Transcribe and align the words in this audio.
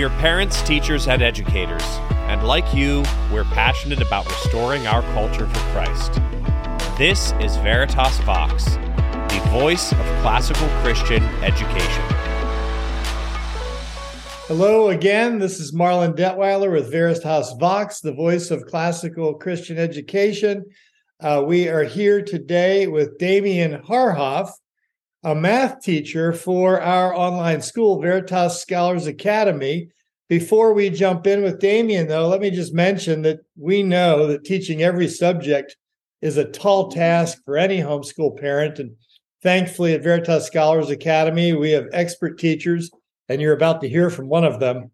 We 0.00 0.06
are 0.06 0.18
parents, 0.18 0.62
teachers, 0.62 1.08
and 1.08 1.20
educators, 1.20 1.82
and 2.30 2.42
like 2.44 2.72
you, 2.72 3.04
we're 3.30 3.44
passionate 3.44 4.00
about 4.00 4.24
restoring 4.24 4.86
our 4.86 5.02
culture 5.12 5.46
for 5.46 5.58
Christ. 5.74 6.14
This 6.96 7.32
is 7.32 7.58
Veritas 7.58 8.16
Vox, 8.20 8.64
the 8.64 9.42
voice 9.50 9.92
of 9.92 9.98
classical 10.22 10.66
Christian 10.80 11.22
education. 11.44 12.02
Hello 14.48 14.88
again. 14.88 15.38
This 15.38 15.60
is 15.60 15.74
Marlin 15.74 16.14
Detweiler 16.14 16.72
with 16.72 16.90
Veritas 16.90 17.52
Vox, 17.60 18.00
the 18.00 18.14
voice 18.14 18.50
of 18.50 18.64
classical 18.64 19.34
Christian 19.34 19.76
education. 19.76 20.64
Uh, 21.20 21.44
we 21.46 21.68
are 21.68 21.84
here 21.84 22.22
today 22.22 22.86
with 22.86 23.18
Damian 23.18 23.82
Haarhoff, 23.82 24.50
a 25.22 25.34
math 25.34 25.82
teacher 25.82 26.32
for 26.32 26.80
our 26.80 27.14
online 27.14 27.60
school, 27.60 28.00
Veritas 28.00 28.60
Scholars 28.60 29.06
Academy. 29.06 29.88
Before 30.28 30.72
we 30.72 30.90
jump 30.90 31.26
in 31.26 31.42
with 31.42 31.58
Damian, 31.58 32.08
though, 32.08 32.28
let 32.28 32.40
me 32.40 32.50
just 32.50 32.72
mention 32.72 33.22
that 33.22 33.40
we 33.56 33.82
know 33.82 34.26
that 34.28 34.44
teaching 34.44 34.82
every 34.82 35.08
subject 35.08 35.76
is 36.22 36.36
a 36.36 36.50
tall 36.50 36.90
task 36.90 37.38
for 37.44 37.56
any 37.56 37.78
homeschool 37.78 38.38
parent. 38.38 38.78
And 38.78 38.92
thankfully, 39.42 39.92
at 39.94 40.02
Veritas 40.02 40.46
Scholars 40.46 40.88
Academy, 40.88 41.52
we 41.52 41.70
have 41.72 41.86
expert 41.92 42.38
teachers, 42.38 42.90
and 43.28 43.40
you're 43.40 43.54
about 43.54 43.80
to 43.82 43.88
hear 43.88 44.08
from 44.08 44.28
one 44.28 44.44
of 44.44 44.60
them. 44.60 44.90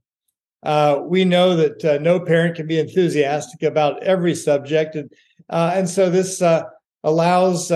Uh, 0.63 1.03
we 1.05 1.25
know 1.25 1.55
that 1.55 1.85
uh, 1.85 1.99
no 1.99 2.19
parent 2.19 2.57
can 2.57 2.67
be 2.67 2.81
enthusiastic 2.81 3.63
about 3.63 4.03
every 4.03 4.35
subject. 4.35 4.97
And, 4.97 5.13
uh, 5.51 5.73
and 5.75 5.89
so 5.89 6.11
this 6.11 6.43
uh, 6.43 6.65
allows 7.05 7.71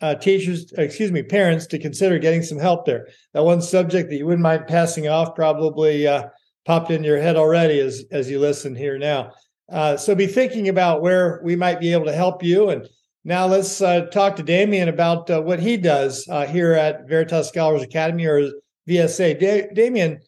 uh, 0.00 0.14
teachers, 0.14 0.72
excuse 0.78 1.10
me, 1.10 1.22
parents 1.22 1.66
to 1.66 1.78
consider 1.78 2.18
getting 2.18 2.42
some 2.42 2.58
help 2.58 2.86
there. 2.86 3.08
That 3.34 3.44
one 3.44 3.60
subject 3.60 4.10
that 4.10 4.16
you 4.16 4.26
wouldn't 4.26 4.42
mind 4.42 4.66
passing 4.66 5.08
off 5.08 5.34
probably 5.34 6.06
uh, 6.06 6.28
popped 6.64 6.90
in 6.90 7.02
your 7.02 7.20
head 7.20 7.36
already 7.36 7.80
as 7.80 8.04
as 8.10 8.30
you 8.30 8.38
listen 8.38 8.74
here 8.74 8.98
now. 8.98 9.32
Uh, 9.70 9.96
so 9.96 10.14
be 10.14 10.26
thinking 10.26 10.68
about 10.68 11.02
where 11.02 11.40
we 11.42 11.56
might 11.56 11.80
be 11.80 11.92
able 11.92 12.06
to 12.06 12.12
help 12.12 12.42
you. 12.42 12.70
And 12.70 12.88
now 13.24 13.46
let's 13.46 13.82
uh, 13.82 14.06
talk 14.06 14.36
to 14.36 14.42
Damian 14.42 14.88
about 14.88 15.28
uh, 15.30 15.42
what 15.42 15.60
he 15.60 15.76
does 15.76 16.26
uh, 16.28 16.46
here 16.46 16.72
at 16.72 17.08
Veritas 17.08 17.48
Scholars 17.48 17.82
Academy 17.82 18.24
or 18.24 18.50
VSA. 18.88 19.38
Da- 19.38 19.68
Damian, 19.74 20.20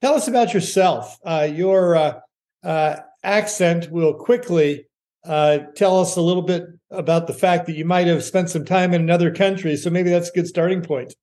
tell 0.00 0.14
us 0.14 0.26
about 0.28 0.54
yourself. 0.54 1.18
your 1.24 2.22
accent 3.22 3.90
will 3.90 4.14
quickly 4.14 4.86
tell 5.24 6.00
us 6.00 6.16
a 6.16 6.22
little 6.22 6.42
bit 6.42 6.66
about 6.90 7.26
the 7.26 7.34
fact 7.34 7.66
that 7.66 7.76
you 7.76 7.84
might 7.84 8.06
have 8.06 8.22
spent 8.22 8.50
some 8.50 8.64
time 8.64 8.94
in 8.94 9.00
another 9.00 9.32
country. 9.32 9.76
So 9.76 9.90
maybe 9.90 10.10
that's 10.10 10.30
a 10.30 10.32
good 10.32 10.46
starting 10.46 10.82
point. 10.82 11.14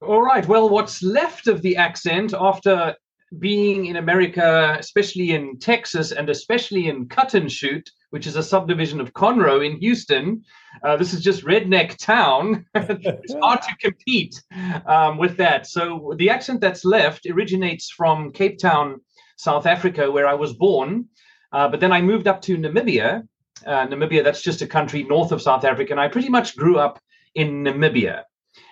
All 0.00 0.22
right. 0.22 0.46
Well, 0.46 0.68
what's 0.70 1.02
left 1.02 1.46
of 1.46 1.60
the 1.62 1.76
accent 1.76 2.32
after 2.38 2.96
being 3.38 3.86
in 3.86 3.96
America, 3.96 4.76
especially 4.78 5.32
in 5.32 5.58
Texas 5.58 6.10
and 6.10 6.28
especially 6.28 6.88
in 6.88 7.06
Cut 7.06 7.34
and 7.34 7.50
Shoot, 7.50 7.88
which 8.10 8.26
is 8.26 8.34
a 8.34 8.42
subdivision 8.42 9.00
of 9.00 9.12
Conroe 9.12 9.64
in 9.64 9.78
Houston. 9.78 10.42
Uh, 10.82 10.96
this 10.96 11.14
is 11.14 11.22
just 11.22 11.44
redneck 11.44 11.96
town. 11.96 12.66
it's 12.74 13.34
hard 13.34 13.62
to 13.62 13.76
compete 13.80 14.42
um, 14.86 15.16
with 15.16 15.36
that. 15.36 15.66
So 15.66 16.14
the 16.16 16.30
accent 16.30 16.60
that's 16.60 16.84
left 16.84 17.26
originates 17.26 17.90
from 17.90 18.32
Cape 18.32 18.58
Town, 18.58 19.00
South 19.36 19.66
Africa, 19.66 20.10
where 20.10 20.26
I 20.26 20.34
was 20.34 20.52
born. 20.52 21.06
Uh, 21.52 21.68
but 21.68 21.80
then 21.80 21.92
I 21.92 22.00
moved 22.00 22.26
up 22.26 22.40
to 22.42 22.56
Namibia, 22.56 23.26
uh, 23.66 23.86
Namibia, 23.86 24.24
that's 24.24 24.42
just 24.42 24.62
a 24.62 24.66
country 24.66 25.02
north 25.04 25.32
of 25.32 25.42
South 25.42 25.64
Africa. 25.64 25.92
And 25.92 26.00
I 26.00 26.08
pretty 26.08 26.28
much 26.28 26.56
grew 26.56 26.78
up 26.78 27.00
in 27.34 27.64
Namibia. 27.64 28.22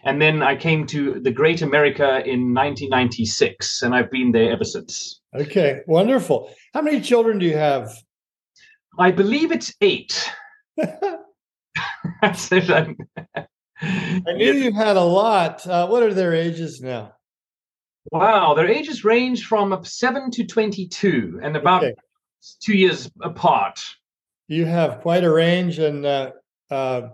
And 0.05 0.21
then 0.21 0.43
I 0.43 0.57
came 0.57 0.87
to 0.89 1.21
the 1.21 1.31
Great 1.31 1.63
America 1.63 2.23
in 2.25 2.55
1996, 2.55 3.83
and 3.83 3.95
I've 3.95 4.11
been 4.11 4.33
there 4.33 4.53
ever 4.53 4.65
since. 4.65 5.21
Okay, 5.35 5.81
wonderful. 5.87 6.53
How 6.75 6.83
many 6.83 7.01
children 7.01 7.39
do 7.39 7.47
you 7.47 7.57
have? 7.57 7.93
I 8.99 9.13
believe 9.13 9.53
it's 9.53 9.73
eight. 9.81 10.29
I 13.81 14.33
knew 14.35 14.53
you 14.53 14.73
had 14.73 14.97
a 14.97 15.05
lot. 15.05 15.65
Uh, 15.67 15.87
what 15.87 16.03
are 16.03 16.13
their 16.13 16.35
ages 16.35 16.81
now? 16.81 17.13
Wow, 18.11 18.55
their 18.55 18.69
ages 18.69 19.05
range 19.05 19.47
from 19.47 19.85
seven 19.85 20.31
to 20.33 20.45
22 20.45 21.41
and 21.43 21.57
about 21.57 21.85
okay. 21.85 21.95
Two 22.61 22.77
years 22.77 23.11
apart 23.21 23.81
you 24.49 24.65
have 24.65 25.01
quite 25.03 25.25
a 25.25 25.31
range, 25.31 25.79
and 25.79 26.05
uh, 26.05 26.33
uh, 26.71 27.11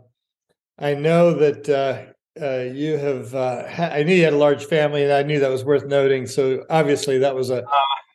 I 0.79 0.95
know 0.95 1.35
that 1.35 1.69
uh, 1.69 2.43
uh 2.43 2.63
you 2.73 2.97
have. 2.97 3.35
Uh, 3.35 3.69
ha- 3.69 3.91
I 3.93 4.05
knew 4.05 4.15
you 4.15 4.25
had 4.25 4.33
a 4.33 4.39
large 4.39 4.65
family, 4.65 5.03
and 5.03 5.13
I 5.13 5.23
knew 5.25 5.41
that 5.41 5.51
was 5.51 5.65
worth 5.65 5.85
noting. 5.85 6.27
So 6.27 6.65
obviously, 6.71 7.19
that 7.19 7.35
was 7.35 7.51
a, 7.51 7.65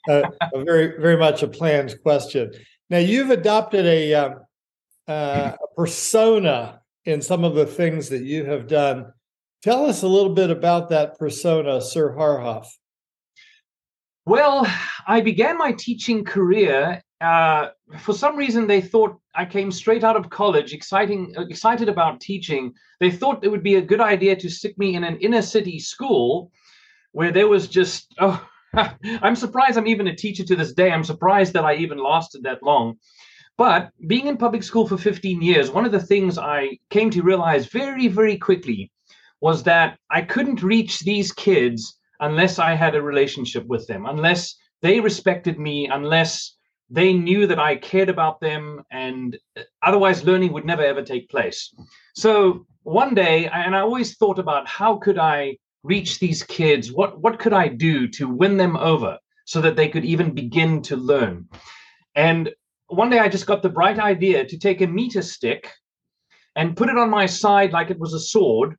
a, 0.07 0.23
a 0.53 0.63
very, 0.63 0.99
very 0.99 1.17
much 1.17 1.43
a 1.43 1.47
planned 1.47 1.95
question. 2.01 2.51
Now 2.89 2.97
you've 2.97 3.29
adopted 3.29 3.85
a, 3.85 4.13
um, 4.15 4.35
uh, 5.07 5.51
a 5.61 5.75
persona 5.75 6.81
in 7.05 7.21
some 7.21 7.43
of 7.43 7.55
the 7.55 7.65
things 7.65 8.09
that 8.09 8.23
you 8.23 8.45
have 8.45 8.67
done. 8.67 9.13
Tell 9.61 9.85
us 9.85 10.03
a 10.03 10.07
little 10.07 10.33
bit 10.33 10.49
about 10.49 10.89
that 10.89 11.19
persona, 11.19 11.81
Sir 11.81 12.15
Haarhoff. 12.15 12.67
Well, 14.29 14.67
I 15.07 15.21
began 15.21 15.57
my 15.57 15.71
teaching 15.71 16.23
career 16.23 17.01
uh, 17.19 17.69
for 17.97 18.13
some 18.13 18.35
reason 18.35 18.67
they 18.67 18.79
thought 18.79 19.19
I 19.33 19.43
came 19.43 19.71
straight 19.71 20.03
out 20.03 20.15
of 20.15 20.29
college, 20.29 20.71
exciting, 20.71 21.33
excited 21.35 21.89
about 21.89 22.21
teaching. 22.21 22.71
They 22.99 23.09
thought 23.09 23.43
it 23.43 23.47
would 23.47 23.63
be 23.63 23.77
a 23.77 23.81
good 23.81 24.01
idea 24.01 24.35
to 24.35 24.47
stick 24.47 24.77
me 24.77 24.93
in 24.93 25.03
an 25.03 25.17
inner 25.17 25.41
city 25.41 25.79
school 25.79 26.51
where 27.11 27.31
there 27.31 27.47
was 27.47 27.67
just 27.67 28.13
oh, 28.19 28.47
I'm 28.75 29.35
surprised 29.35 29.79
I'm 29.79 29.87
even 29.87 30.09
a 30.09 30.15
teacher 30.15 30.43
to 30.43 30.55
this 30.55 30.73
day. 30.73 30.91
I'm 30.91 31.03
surprised 31.03 31.53
that 31.53 31.65
I 31.65 31.77
even 31.77 31.97
lasted 31.97 32.43
that 32.43 32.61
long. 32.61 32.97
But 33.57 33.89
being 34.05 34.27
in 34.27 34.37
public 34.37 34.61
school 34.61 34.87
for 34.87 34.99
15 34.99 35.41
years, 35.41 35.71
one 35.71 35.85
of 35.85 35.91
the 35.91 36.05
things 36.05 36.37
I 36.37 36.77
came 36.91 37.09
to 37.09 37.23
realize 37.23 37.65
very, 37.65 38.07
very 38.07 38.37
quickly 38.37 38.91
was 39.41 39.63
that 39.63 39.97
I 40.11 40.21
couldn't 40.21 40.61
reach 40.61 40.99
these 40.99 41.31
kids 41.31 41.98
unless 42.19 42.59
I 42.59 42.75
had 42.75 42.95
a 42.95 43.01
relationship 43.01 43.65
with 43.67 43.87
them, 43.87 44.05
unless 44.05 44.55
they 44.81 44.99
respected 44.99 45.59
me, 45.59 45.87
unless 45.87 46.55
they 46.89 47.13
knew 47.13 47.47
that 47.47 47.59
I 47.59 47.75
cared 47.75 48.09
about 48.09 48.39
them, 48.39 48.83
and 48.91 49.37
uh, 49.55 49.61
otherwise, 49.83 50.23
learning 50.23 50.53
would 50.53 50.65
never 50.65 50.83
ever 50.83 51.03
take 51.03 51.29
place. 51.29 51.73
So 52.15 52.65
one 52.83 53.13
day, 53.13 53.47
and 53.47 53.75
I 53.75 53.79
always 53.79 54.17
thought 54.17 54.39
about 54.39 54.67
how 54.67 54.97
could 54.97 55.19
I 55.19 55.57
reach 55.83 56.19
these 56.19 56.43
kids? 56.43 56.91
What 56.91 57.21
what 57.21 57.39
could 57.39 57.53
I 57.53 57.67
do 57.67 58.07
to 58.09 58.27
win 58.27 58.57
them 58.57 58.75
over 58.75 59.17
so 59.45 59.61
that 59.61 59.75
they 59.75 59.87
could 59.87 60.05
even 60.05 60.33
begin 60.33 60.81
to 60.83 60.95
learn? 60.95 61.47
And 62.15 62.49
one 62.87 63.11
day, 63.11 63.19
I 63.19 63.29
just 63.29 63.45
got 63.45 63.61
the 63.61 63.69
bright 63.69 63.99
idea 63.99 64.45
to 64.45 64.57
take 64.57 64.81
a 64.81 64.87
meter 64.87 65.21
stick 65.21 65.71
and 66.55 66.75
put 66.75 66.89
it 66.89 66.97
on 66.97 67.09
my 67.09 67.27
side 67.27 67.71
like 67.71 67.91
it 67.91 67.99
was 67.99 68.13
a 68.13 68.19
sword, 68.19 68.75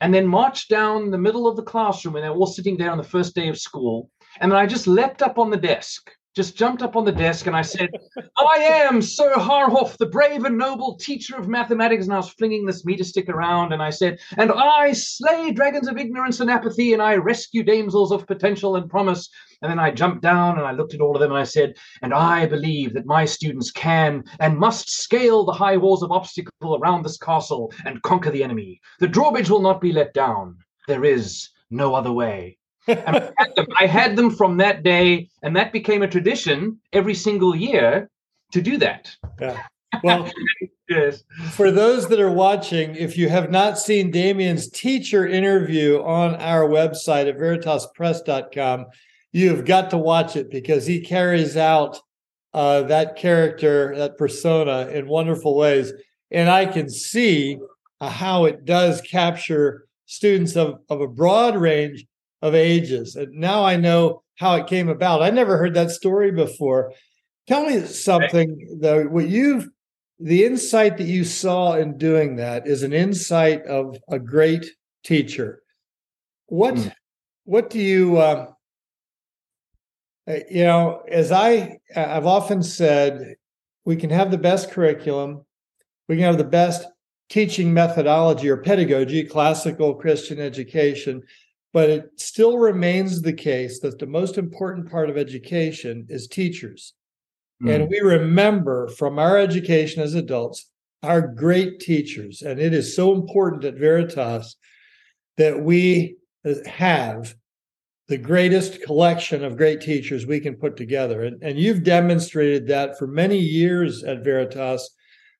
and 0.00 0.12
then 0.12 0.26
marched 0.26 0.68
down 0.68 1.10
the 1.10 1.18
middle 1.18 1.46
of 1.46 1.56
the 1.56 1.62
classroom, 1.62 2.16
and 2.16 2.24
they're 2.24 2.32
all 2.32 2.46
sitting 2.46 2.76
there 2.76 2.90
on 2.90 2.98
the 2.98 3.04
first 3.04 3.34
day 3.34 3.48
of 3.48 3.58
school. 3.58 4.10
And 4.40 4.50
then 4.50 4.58
I 4.58 4.66
just 4.66 4.86
leapt 4.86 5.22
up 5.22 5.38
on 5.38 5.50
the 5.50 5.56
desk 5.56 6.10
just 6.36 6.54
jumped 6.54 6.82
up 6.82 6.96
on 6.96 7.04
the 7.06 7.12
desk 7.12 7.46
and 7.46 7.56
I 7.56 7.62
said, 7.62 7.88
I 8.36 8.58
am 8.58 9.00
Sir 9.00 9.32
Haarhoff, 9.32 9.96
the 9.96 10.04
brave 10.04 10.44
and 10.44 10.58
noble 10.58 10.96
teacher 10.96 11.34
of 11.34 11.48
mathematics. 11.48 12.04
And 12.04 12.12
I 12.12 12.18
was 12.18 12.28
flinging 12.28 12.66
this 12.66 12.84
meter 12.84 13.04
stick 13.04 13.30
around 13.30 13.72
and 13.72 13.82
I 13.82 13.88
said, 13.88 14.18
And 14.36 14.52
I 14.52 14.92
slay 14.92 15.52
dragons 15.52 15.88
of 15.88 15.96
ignorance 15.96 16.40
and 16.40 16.50
apathy, 16.50 16.92
and 16.92 17.00
I 17.00 17.14
rescue 17.16 17.62
damsels 17.62 18.12
of 18.12 18.26
potential 18.26 18.76
and 18.76 18.90
promise. 18.90 19.30
And 19.62 19.70
then 19.70 19.78
I 19.78 19.90
jumped 19.90 20.20
down 20.20 20.58
and 20.58 20.66
I 20.66 20.72
looked 20.72 20.92
at 20.92 21.00
all 21.00 21.16
of 21.16 21.20
them 21.20 21.30
and 21.30 21.40
I 21.40 21.44
said, 21.44 21.72
And 22.02 22.12
I 22.12 22.44
believe 22.44 22.92
that 22.92 23.06
my 23.06 23.24
students 23.24 23.70
can 23.70 24.22
and 24.38 24.58
must 24.58 24.90
scale 24.90 25.44
the 25.44 25.52
high 25.52 25.78
walls 25.78 26.02
of 26.02 26.12
obstacle 26.12 26.76
around 26.76 27.02
this 27.02 27.16
castle 27.16 27.72
and 27.86 28.02
conquer 28.02 28.30
the 28.30 28.44
enemy. 28.44 28.82
The 29.00 29.08
drawbridge 29.08 29.48
will 29.48 29.62
not 29.62 29.80
be 29.80 29.92
let 29.92 30.12
down. 30.12 30.58
There 30.86 31.04
is 31.04 31.48
no 31.70 31.94
other 31.94 32.12
way. 32.12 32.58
I, 32.88 33.32
had 33.36 33.54
them, 33.56 33.66
I 33.80 33.86
had 33.86 34.16
them 34.16 34.30
from 34.30 34.56
that 34.58 34.82
day, 34.82 35.28
and 35.42 35.56
that 35.56 35.72
became 35.72 36.02
a 36.02 36.08
tradition 36.08 36.78
every 36.92 37.14
single 37.14 37.54
year 37.54 38.10
to 38.52 38.62
do 38.62 38.78
that. 38.78 39.14
Yeah. 39.40 39.62
Well, 40.02 40.30
yes. 40.88 41.24
for 41.52 41.70
those 41.70 42.08
that 42.08 42.20
are 42.20 42.30
watching, 42.30 42.94
if 42.96 43.16
you 43.16 43.28
have 43.28 43.50
not 43.50 43.78
seen 43.78 44.10
Damian's 44.10 44.68
teacher 44.68 45.26
interview 45.26 46.02
on 46.02 46.36
our 46.36 46.68
website 46.68 47.28
at 47.28 47.38
veritaspress.com, 47.38 48.86
you 49.32 49.50
have 49.50 49.64
got 49.64 49.90
to 49.90 49.98
watch 49.98 50.36
it 50.36 50.50
because 50.50 50.86
he 50.86 51.00
carries 51.00 51.56
out 51.56 52.00
uh, 52.54 52.82
that 52.82 53.16
character, 53.16 53.94
that 53.96 54.16
persona 54.16 54.88
in 54.88 55.06
wonderful 55.06 55.56
ways. 55.56 55.92
And 56.30 56.48
I 56.48 56.66
can 56.66 56.88
see 56.88 57.58
uh, 58.00 58.08
how 58.08 58.46
it 58.46 58.64
does 58.64 59.00
capture 59.02 59.86
students 60.06 60.56
of, 60.56 60.80
of 60.88 61.00
a 61.00 61.08
broad 61.08 61.56
range 61.56 62.06
of 62.46 62.54
ages. 62.54 63.16
And 63.16 63.34
now 63.34 63.64
I 63.64 63.76
know 63.76 64.22
how 64.36 64.54
it 64.56 64.66
came 64.66 64.88
about. 64.88 65.22
I 65.22 65.30
never 65.30 65.58
heard 65.58 65.74
that 65.74 65.90
story 65.90 66.30
before. 66.30 66.92
Tell 67.46 67.66
me 67.66 67.80
something 67.86 68.78
though. 68.80 69.04
What 69.04 69.28
you've 69.28 69.68
the 70.18 70.44
insight 70.44 70.96
that 70.96 71.06
you 71.06 71.24
saw 71.24 71.74
in 71.74 71.98
doing 71.98 72.36
that 72.36 72.66
is 72.66 72.82
an 72.82 72.92
insight 72.92 73.62
of 73.66 73.98
a 74.08 74.18
great 74.18 74.64
teacher. 75.04 75.62
What 76.46 76.74
mm. 76.76 76.92
what 77.44 77.70
do 77.70 77.78
you 77.78 78.20
um, 78.20 78.48
Uh, 80.28 80.40
you 80.50 80.64
know, 80.64 81.02
as 81.08 81.30
I 81.30 81.78
I've 81.94 82.26
often 82.26 82.62
said, 82.62 83.36
we 83.84 83.96
can 83.96 84.10
have 84.10 84.30
the 84.30 84.38
best 84.38 84.70
curriculum, 84.72 85.44
we 86.08 86.16
can 86.16 86.24
have 86.24 86.38
the 86.38 86.44
best 86.60 86.86
teaching 87.28 87.72
methodology 87.72 88.48
or 88.50 88.56
pedagogy, 88.56 89.22
classical 89.24 89.94
Christian 89.94 90.38
education, 90.40 91.22
but 91.76 91.90
it 91.90 92.10
still 92.16 92.56
remains 92.56 93.20
the 93.20 93.34
case 93.34 93.80
that 93.80 93.98
the 93.98 94.06
most 94.06 94.38
important 94.38 94.90
part 94.90 95.10
of 95.10 95.18
education 95.18 96.06
is 96.08 96.26
teachers. 96.26 96.94
Mm. 97.62 97.74
And 97.74 97.88
we 97.90 98.00
remember 98.00 98.88
from 98.88 99.18
our 99.18 99.36
education 99.36 100.02
as 100.02 100.14
adults, 100.14 100.70
our 101.02 101.20
great 101.20 101.78
teachers. 101.78 102.40
And 102.40 102.58
it 102.58 102.72
is 102.72 102.96
so 102.96 103.12
important 103.12 103.62
at 103.64 103.74
Veritas 103.74 104.56
that 105.36 105.60
we 105.60 106.16
have 106.64 107.34
the 108.08 108.16
greatest 108.16 108.80
collection 108.80 109.44
of 109.44 109.58
great 109.58 109.82
teachers 109.82 110.24
we 110.24 110.40
can 110.40 110.54
put 110.54 110.78
together. 110.78 111.24
And, 111.24 111.42
and 111.42 111.58
you've 111.58 111.84
demonstrated 111.84 112.66
that 112.68 112.98
for 112.98 113.06
many 113.06 113.36
years 113.36 114.02
at 114.02 114.24
Veritas. 114.24 114.88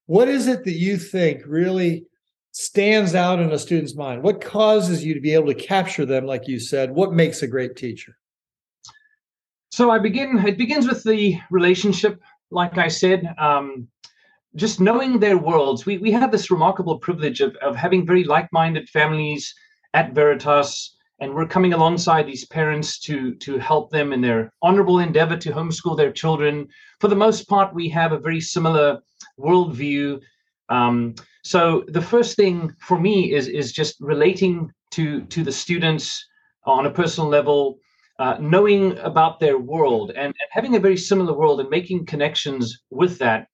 What 0.04 0.28
is 0.28 0.48
it 0.48 0.66
that 0.66 0.76
you 0.76 0.98
think 0.98 1.44
really 1.46 2.04
stands 2.58 3.14
out 3.14 3.38
in 3.38 3.52
a 3.52 3.58
student's 3.58 3.94
mind? 3.94 4.22
What 4.22 4.40
causes 4.40 5.04
you 5.04 5.12
to 5.12 5.20
be 5.20 5.34
able 5.34 5.48
to 5.48 5.54
capture 5.54 6.06
them, 6.06 6.24
like 6.24 6.48
you 6.48 6.58
said? 6.58 6.90
What 6.90 7.12
makes 7.12 7.42
a 7.42 7.46
great 7.46 7.76
teacher? 7.76 8.16
So 9.70 9.90
I 9.90 9.98
begin. 9.98 10.38
It 10.38 10.56
begins 10.56 10.88
with 10.88 11.04
the 11.04 11.38
relationship, 11.50 12.18
like 12.50 12.78
I 12.78 12.88
said. 12.88 13.28
Um, 13.36 13.88
just 14.54 14.80
knowing 14.80 15.18
their 15.18 15.36
worlds. 15.36 15.84
We 15.84 15.98
we 15.98 16.10
have 16.12 16.32
this 16.32 16.50
remarkable 16.50 16.98
privilege 16.98 17.42
of 17.42 17.54
of 17.56 17.76
having 17.76 18.06
very 18.06 18.24
like-minded 18.24 18.88
families 18.88 19.54
at 19.92 20.14
Veritas, 20.14 20.96
and 21.20 21.34
we're 21.34 21.46
coming 21.46 21.74
alongside 21.74 22.26
these 22.26 22.46
parents 22.46 22.98
to 23.00 23.34
to 23.34 23.58
help 23.58 23.90
them 23.90 24.14
in 24.14 24.22
their 24.22 24.50
honorable 24.62 25.00
endeavor 25.00 25.36
to 25.36 25.52
homeschool 25.52 25.94
their 25.94 26.12
children. 26.12 26.68
For 27.00 27.08
the 27.08 27.22
most 27.26 27.46
part, 27.48 27.74
we 27.74 27.90
have 27.90 28.12
a 28.12 28.18
very 28.18 28.40
similar 28.40 29.02
worldview. 29.38 30.22
Um, 30.70 31.16
so 31.46 31.84
the 31.86 32.02
first 32.02 32.34
thing 32.34 32.74
for 32.80 32.98
me 32.98 33.32
is 33.32 33.46
is 33.46 33.70
just 33.70 33.94
relating 34.00 34.72
to 34.90 35.22
to 35.26 35.44
the 35.44 35.52
students 35.52 36.26
on 36.64 36.86
a 36.86 36.90
personal 36.90 37.28
level, 37.28 37.78
uh, 38.18 38.36
knowing 38.40 38.98
about 38.98 39.38
their 39.38 39.56
world 39.56 40.10
and, 40.10 40.34
and, 40.40 40.48
having 40.50 40.74
a 40.74 40.80
very 40.80 40.96
similar 40.96 41.32
world 41.32 41.60
and 41.60 41.70
making 41.70 42.04
connections 42.04 42.82
with 42.90 43.18
that. 43.18 43.46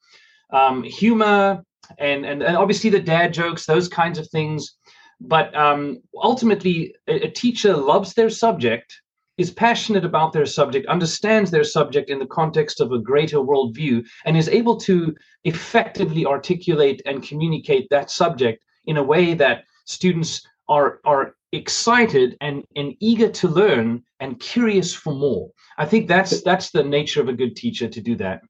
Um, 0.54 0.82
humor 0.82 1.62
and, 1.98 2.24
and 2.24 2.42
and 2.42 2.56
obviously 2.56 2.88
the 2.88 3.08
dad 3.14 3.34
jokes, 3.34 3.66
those 3.66 3.88
kinds 3.88 4.18
of 4.18 4.26
things. 4.30 4.78
But 5.20 5.54
um, 5.54 5.98
ultimately, 6.14 6.94
a, 7.06 7.26
a 7.26 7.30
teacher 7.30 7.76
loves 7.76 8.14
their 8.14 8.30
subject 8.30 8.88
is 9.38 9.50
passionate 9.50 10.04
about 10.04 10.32
their 10.32 10.46
subject, 10.46 10.86
understands 10.86 11.50
their 11.50 11.64
subject 11.64 12.10
in 12.10 12.18
the 12.18 12.26
context 12.26 12.80
of 12.80 12.92
a 12.92 12.98
greater 12.98 13.38
worldview, 13.38 14.04
and 14.24 14.36
is 14.36 14.48
able 14.48 14.76
to 14.76 15.14
effectively 15.44 16.26
articulate 16.26 17.00
and 17.06 17.22
communicate 17.22 17.88
that 17.90 18.10
subject 18.10 18.62
in 18.86 18.96
a 18.98 19.02
way 19.02 19.34
that 19.34 19.64
students 19.84 20.46
are 20.68 21.00
are 21.04 21.34
excited 21.52 22.36
and, 22.40 22.64
and 22.76 22.94
eager 23.00 23.28
to 23.28 23.46
learn 23.46 24.02
and 24.20 24.40
curious 24.40 24.94
for 24.94 25.14
more. 25.14 25.50
I 25.76 25.84
think 25.86 26.08
that's 26.08 26.42
that's 26.42 26.70
the 26.70 26.82
nature 26.84 27.20
of 27.20 27.28
a 27.28 27.34
good 27.34 27.56
teacher 27.56 27.88
to 27.88 28.00
do 28.00 28.16
that. 28.16 28.42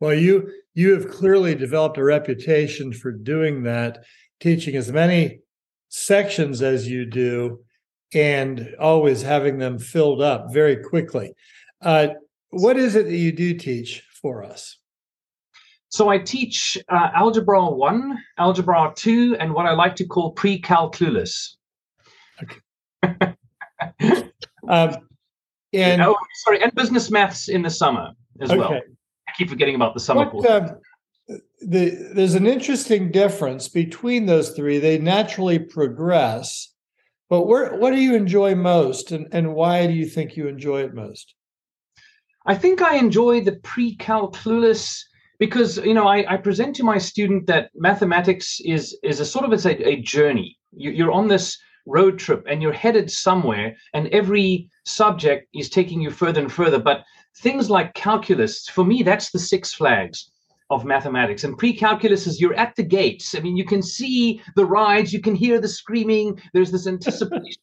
Well, 0.00 0.14
you 0.14 0.50
you 0.74 0.94
have 0.94 1.10
clearly 1.10 1.54
developed 1.54 1.98
a 1.98 2.04
reputation 2.04 2.92
for 2.92 3.12
doing 3.12 3.62
that, 3.64 4.04
teaching 4.38 4.76
as 4.76 4.90
many 4.92 5.40
sections 5.88 6.62
as 6.62 6.88
you 6.88 7.04
do 7.04 7.60
and 8.14 8.74
always 8.80 9.22
having 9.22 9.58
them 9.58 9.78
filled 9.78 10.20
up 10.20 10.52
very 10.52 10.76
quickly. 10.76 11.32
Uh, 11.82 12.08
what 12.50 12.76
is 12.76 12.96
it 12.96 13.06
that 13.06 13.16
you 13.16 13.32
do 13.32 13.54
teach 13.54 14.02
for 14.20 14.42
us? 14.42 14.78
So 15.88 16.08
I 16.08 16.18
teach 16.18 16.78
uh, 16.88 17.10
Algebra 17.14 17.68
1, 17.68 18.18
Algebra 18.38 18.92
2, 18.94 19.36
and 19.40 19.52
what 19.52 19.66
I 19.66 19.72
like 19.72 19.96
to 19.96 20.04
call 20.04 20.32
pre-calculus. 20.32 21.56
Okay. 22.42 23.34
um, 24.68 24.96
and 25.72 26.02
oh, 26.02 26.16
sorry, 26.44 26.62
and 26.62 26.72
business 26.74 27.10
maths 27.10 27.48
in 27.48 27.62
the 27.62 27.70
summer 27.70 28.12
as 28.40 28.50
okay. 28.50 28.58
well. 28.58 28.72
I 28.72 29.32
keep 29.36 29.48
forgetting 29.48 29.74
about 29.74 29.94
the 29.94 30.00
summer 30.00 30.24
what, 30.24 30.30
course. 30.30 30.46
Um, 30.46 31.38
the, 31.60 32.10
there's 32.14 32.34
an 32.34 32.46
interesting 32.46 33.10
difference 33.10 33.68
between 33.68 34.26
those 34.26 34.50
three. 34.50 34.78
They 34.78 34.98
naturally 34.98 35.58
progress, 35.58 36.72
but 37.30 37.46
where, 37.46 37.76
what 37.76 37.92
do 37.92 38.00
you 38.00 38.16
enjoy 38.16 38.56
most, 38.56 39.12
and, 39.12 39.28
and 39.30 39.54
why 39.54 39.86
do 39.86 39.92
you 39.92 40.04
think 40.04 40.36
you 40.36 40.48
enjoy 40.48 40.82
it 40.82 40.94
most? 40.94 41.34
I 42.44 42.56
think 42.56 42.82
I 42.82 42.96
enjoy 42.96 43.42
the 43.42 43.56
pre-calculus 43.62 45.06
because 45.38 45.78
you 45.78 45.94
know 45.94 46.08
I, 46.08 46.34
I, 46.34 46.36
present 46.36 46.74
to 46.76 46.84
my 46.84 46.98
student 46.98 47.46
that 47.46 47.70
mathematics 47.74 48.60
is 48.64 48.98
is 49.02 49.20
a 49.20 49.24
sort 49.24 49.44
of 49.44 49.52
it's 49.52 49.64
a, 49.64 49.88
a 49.88 50.02
journey. 50.02 50.58
You, 50.72 50.90
you're 50.90 51.12
on 51.12 51.28
this 51.28 51.56
road 51.86 52.18
trip 52.18 52.44
and 52.48 52.60
you're 52.60 52.72
headed 52.72 53.10
somewhere, 53.10 53.76
and 53.94 54.08
every 54.08 54.68
subject 54.84 55.48
is 55.54 55.70
taking 55.70 56.00
you 56.00 56.10
further 56.10 56.40
and 56.40 56.52
further. 56.52 56.80
But 56.80 57.04
things 57.38 57.70
like 57.70 57.94
calculus, 57.94 58.68
for 58.68 58.84
me, 58.84 59.04
that's 59.04 59.30
the 59.30 59.38
Six 59.38 59.72
Flags 59.72 60.30
of 60.70 60.84
mathematics. 60.84 61.44
And 61.44 61.58
pre-calculus 61.58 62.26
is 62.26 62.40
you're 62.40 62.54
at 62.54 62.76
the 62.76 62.82
gates. 62.82 63.34
I 63.34 63.40
mean, 63.40 63.56
you 63.56 63.64
can 63.64 63.82
see 63.82 64.40
the 64.56 64.64
rides, 64.64 65.12
you 65.12 65.20
can 65.20 65.34
hear 65.34 65.60
the 65.60 65.68
screaming, 65.68 66.40
there's 66.52 66.70
this 66.70 66.86
anticipation. 66.86 67.62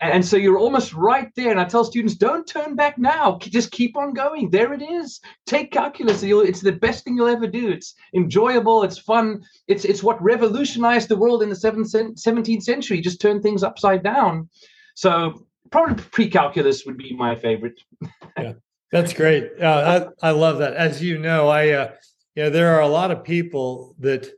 and 0.00 0.24
so 0.24 0.36
you're 0.36 0.58
almost 0.58 0.92
right 0.92 1.30
there. 1.36 1.50
And 1.50 1.58
I 1.58 1.64
tell 1.64 1.84
students, 1.84 2.14
don't 2.14 2.46
turn 2.46 2.74
back 2.74 2.98
now. 2.98 3.38
Just 3.40 3.70
keep 3.70 3.96
on 3.96 4.12
going. 4.12 4.50
There 4.50 4.74
it 4.74 4.82
is. 4.82 5.20
Take 5.46 5.72
calculus. 5.72 6.22
It's 6.22 6.60
the 6.60 6.72
best 6.72 7.04
thing 7.04 7.16
you'll 7.16 7.28
ever 7.28 7.46
do. 7.46 7.70
It's 7.70 7.94
enjoyable. 8.14 8.82
It's 8.82 8.98
fun. 8.98 9.42
It's 9.66 9.84
it's 9.84 10.02
what 10.02 10.22
revolutionized 10.22 11.08
the 11.08 11.16
world 11.16 11.42
in 11.42 11.48
the 11.48 11.56
17th 11.56 12.62
century. 12.62 13.00
Just 13.00 13.20
turn 13.20 13.40
things 13.40 13.62
upside 13.62 14.02
down. 14.02 14.48
So 14.94 15.46
probably 15.70 16.02
pre-calculus 16.10 16.84
would 16.84 16.98
be 16.98 17.14
my 17.16 17.34
favorite. 17.34 17.80
yeah, 18.38 18.52
that's 18.92 19.12
great. 19.12 19.50
Uh, 19.60 20.10
I, 20.22 20.28
I 20.28 20.30
love 20.32 20.58
that. 20.58 20.74
As 20.74 21.02
you 21.02 21.18
know, 21.18 21.48
I 21.48 21.70
uh, 21.70 21.92
you 22.34 22.44
know, 22.44 22.50
there 22.50 22.74
are 22.74 22.80
a 22.80 22.88
lot 22.88 23.10
of 23.10 23.24
people 23.24 23.94
that 24.00 24.28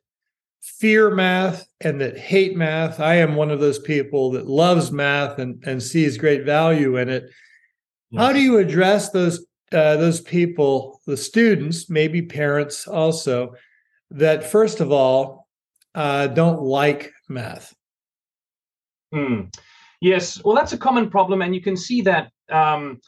fear 0.62 1.10
math 1.10 1.66
and 1.80 2.00
that 2.00 2.18
hate 2.18 2.56
math. 2.56 3.00
I 3.00 3.14
am 3.16 3.36
one 3.36 3.50
of 3.50 3.60
those 3.60 3.78
people 3.78 4.32
that 4.32 4.46
loves 4.46 4.90
math 4.90 5.38
and, 5.38 5.62
and 5.66 5.82
sees 5.82 6.18
great 6.18 6.44
value 6.44 6.96
in 6.96 7.08
it. 7.08 7.30
How 8.16 8.32
do 8.32 8.40
you 8.40 8.58
address 8.58 9.10
those 9.10 9.44
uh, 9.72 9.96
those 9.96 10.20
people, 10.20 11.00
the 11.06 11.16
students, 11.16 11.90
maybe 11.90 12.22
parents 12.22 12.86
also, 12.86 13.52
that 14.10 14.48
first 14.48 14.80
of 14.80 14.92
all 14.92 15.48
uh, 15.94 16.28
don't 16.28 16.62
like 16.62 17.12
math? 17.28 17.74
Hmm. 19.12 19.42
Yes, 20.00 20.42
well, 20.44 20.54
that's 20.54 20.72
a 20.72 20.78
common 20.78 21.10
problem, 21.10 21.42
and 21.42 21.54
you 21.54 21.60
can 21.60 21.76
see 21.76 22.00
that 22.02 22.30
um, 22.48 23.00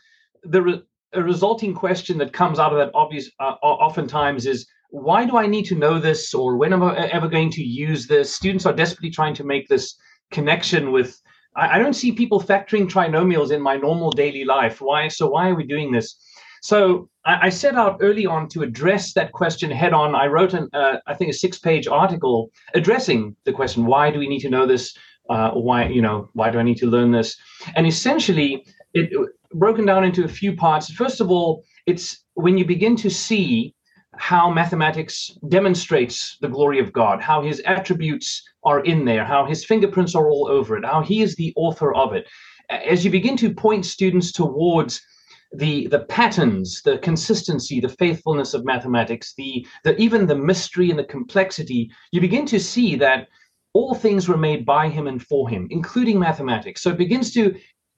the 0.43 0.63
re- 0.63 0.83
a 1.15 1.23
resulting 1.23 1.75
question 1.75 2.19
that 2.19 2.33
comes 2.33 2.59
out 2.59 2.73
of 2.73 2.79
that 2.79 2.91
obvious 2.95 3.31
uh, 3.41 3.55
oftentimes 3.63 4.47
is 4.47 4.67
why 4.91 5.25
do 5.27 5.37
I 5.37 5.47
need 5.47 5.65
to 5.67 5.75
know 5.75 5.99
this 5.99 6.33
or 6.35 6.57
when 6.57 6.73
am 6.73 6.83
I 6.83 7.09
ever 7.09 7.29
going 7.29 7.51
to 7.51 7.63
use 7.63 8.07
this? 8.07 8.35
Students 8.35 8.67
are 8.67 8.73
desperately 8.73 9.11
trying 9.11 9.35
to 9.35 9.45
make 9.45 9.69
this 9.69 9.97
connection 10.31 10.93
with. 10.93 11.21
I, 11.57 11.77
I 11.77 11.79
don't 11.79 11.95
see 11.95 12.13
people 12.13 12.41
factoring 12.41 12.89
trinomials 12.89 13.51
in 13.51 13.61
my 13.61 13.77
normal 13.77 14.11
daily 14.11 14.45
life. 14.45 14.81
Why? 14.81 15.09
So 15.09 15.29
why 15.29 15.51
are 15.51 15.55
we 15.55 15.65
doing 15.65 15.93
this? 15.93 16.17
So 16.63 17.09
I, 17.25 17.47
I 17.47 17.49
set 17.51 17.75
out 17.75 17.99
early 18.01 18.27
on 18.27 18.49
to 18.51 18.63
address 18.63 19.13
that 19.13 19.33
question 19.33 19.71
head 19.71 19.93
on. 19.93 20.15
I 20.15 20.27
wrote 20.27 20.55
an, 20.55 20.69
uh, 20.73 20.97
I 21.07 21.15
think, 21.15 21.31
a 21.31 21.35
six-page 21.35 21.87
article 21.87 22.51
addressing 22.75 23.37
the 23.45 23.53
question: 23.53 23.87
Why 23.87 24.11
do 24.11 24.19
we 24.19 24.29
need 24.29 24.41
to 24.41 24.51
know 24.51 24.67
this? 24.67 24.97
Uh, 25.29 25.51
why, 25.51 25.87
you 25.87 26.01
know, 26.01 26.31
why 26.33 26.51
do 26.51 26.59
I 26.59 26.63
need 26.63 26.79
to 26.79 26.87
learn 26.87 27.13
this? 27.13 27.37
And 27.77 27.87
essentially, 27.87 28.65
it 28.95 29.11
broken 29.53 29.85
down 29.85 30.05
into 30.05 30.25
a 30.25 30.29
few 30.29 30.57
parts. 30.57 30.91
First 30.91 31.21
of 31.21 31.31
all, 31.31 31.65
it's 31.87 32.25
when 32.35 32.57
you 32.57 32.65
begin 32.65 32.97
to 32.97 33.11
see 33.11 33.75
how 34.19 34.51
mathematics 34.51 35.31
demonstrates 35.49 36.37
the 36.41 36.49
glory 36.49 36.79
of 36.79 36.93
God, 36.93 37.23
how 37.23 37.43
his 37.43 37.61
attributes 37.65 38.43
are 38.65 38.81
in 38.81 39.05
there, 39.05 39.25
how 39.25 39.47
his 39.47 39.65
fingerprints 39.65 40.15
are 40.15 40.31
all 40.31 40.49
over 40.49 40.77
it, 40.77 40.85
how 40.85 41.01
he 41.01 41.23
is 41.23 41.35
the 41.37 41.53
author 41.57 41.95
of 41.95 42.13
it. 42.13 42.27
As 42.69 43.05
you 43.05 43.11
begin 43.11 43.37
to 43.39 43.55
point 43.55 43.87
students 43.87 44.33
towards 44.33 45.01
the 45.53 45.87
the 45.87 46.01
patterns, 46.01 46.83
the 46.83 46.99
consistency, 46.99 47.81
the 47.81 47.89
faithfulness 47.89 48.53
of 48.53 48.67
mathematics, 48.67 49.33
the, 49.39 49.67
the 49.85 49.97
even 49.97 50.27
the 50.27 50.35
mystery 50.35 50.91
and 50.91 50.99
the 50.99 51.05
complexity, 51.05 51.91
you 52.13 52.21
begin 52.21 52.45
to 52.47 52.61
see 52.61 52.97
that 52.97 53.29
all 53.73 53.95
things 53.95 54.29
were 54.29 54.37
made 54.37 54.67
by 54.67 54.89
him 54.89 55.07
and 55.07 55.23
for 55.23 55.49
him, 55.49 55.67
including 55.71 56.19
mathematics. 56.19 56.83
So 56.83 56.91
it 56.91 56.99
begins 56.99 57.33
to 57.33 57.55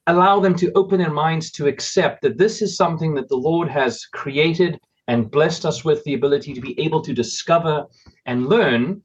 allow 0.07 0.39
them 0.39 0.55
to 0.55 0.71
open 0.73 0.99
their 0.99 1.11
minds 1.11 1.51
to 1.51 1.67
accept 1.67 2.21
that 2.21 2.37
this 2.37 2.61
is 2.61 2.77
something 2.77 3.13
that 3.15 3.27
the 3.27 3.35
Lord 3.35 3.69
has 3.69 4.05
created 4.05 4.79
and 5.07 5.31
blessed 5.31 5.65
us 5.65 5.83
with 5.83 6.03
the 6.03 6.13
ability 6.13 6.53
to 6.53 6.61
be 6.61 6.79
able 6.79 7.01
to 7.01 7.13
discover 7.13 7.85
and 8.25 8.47
learn. 8.47 9.01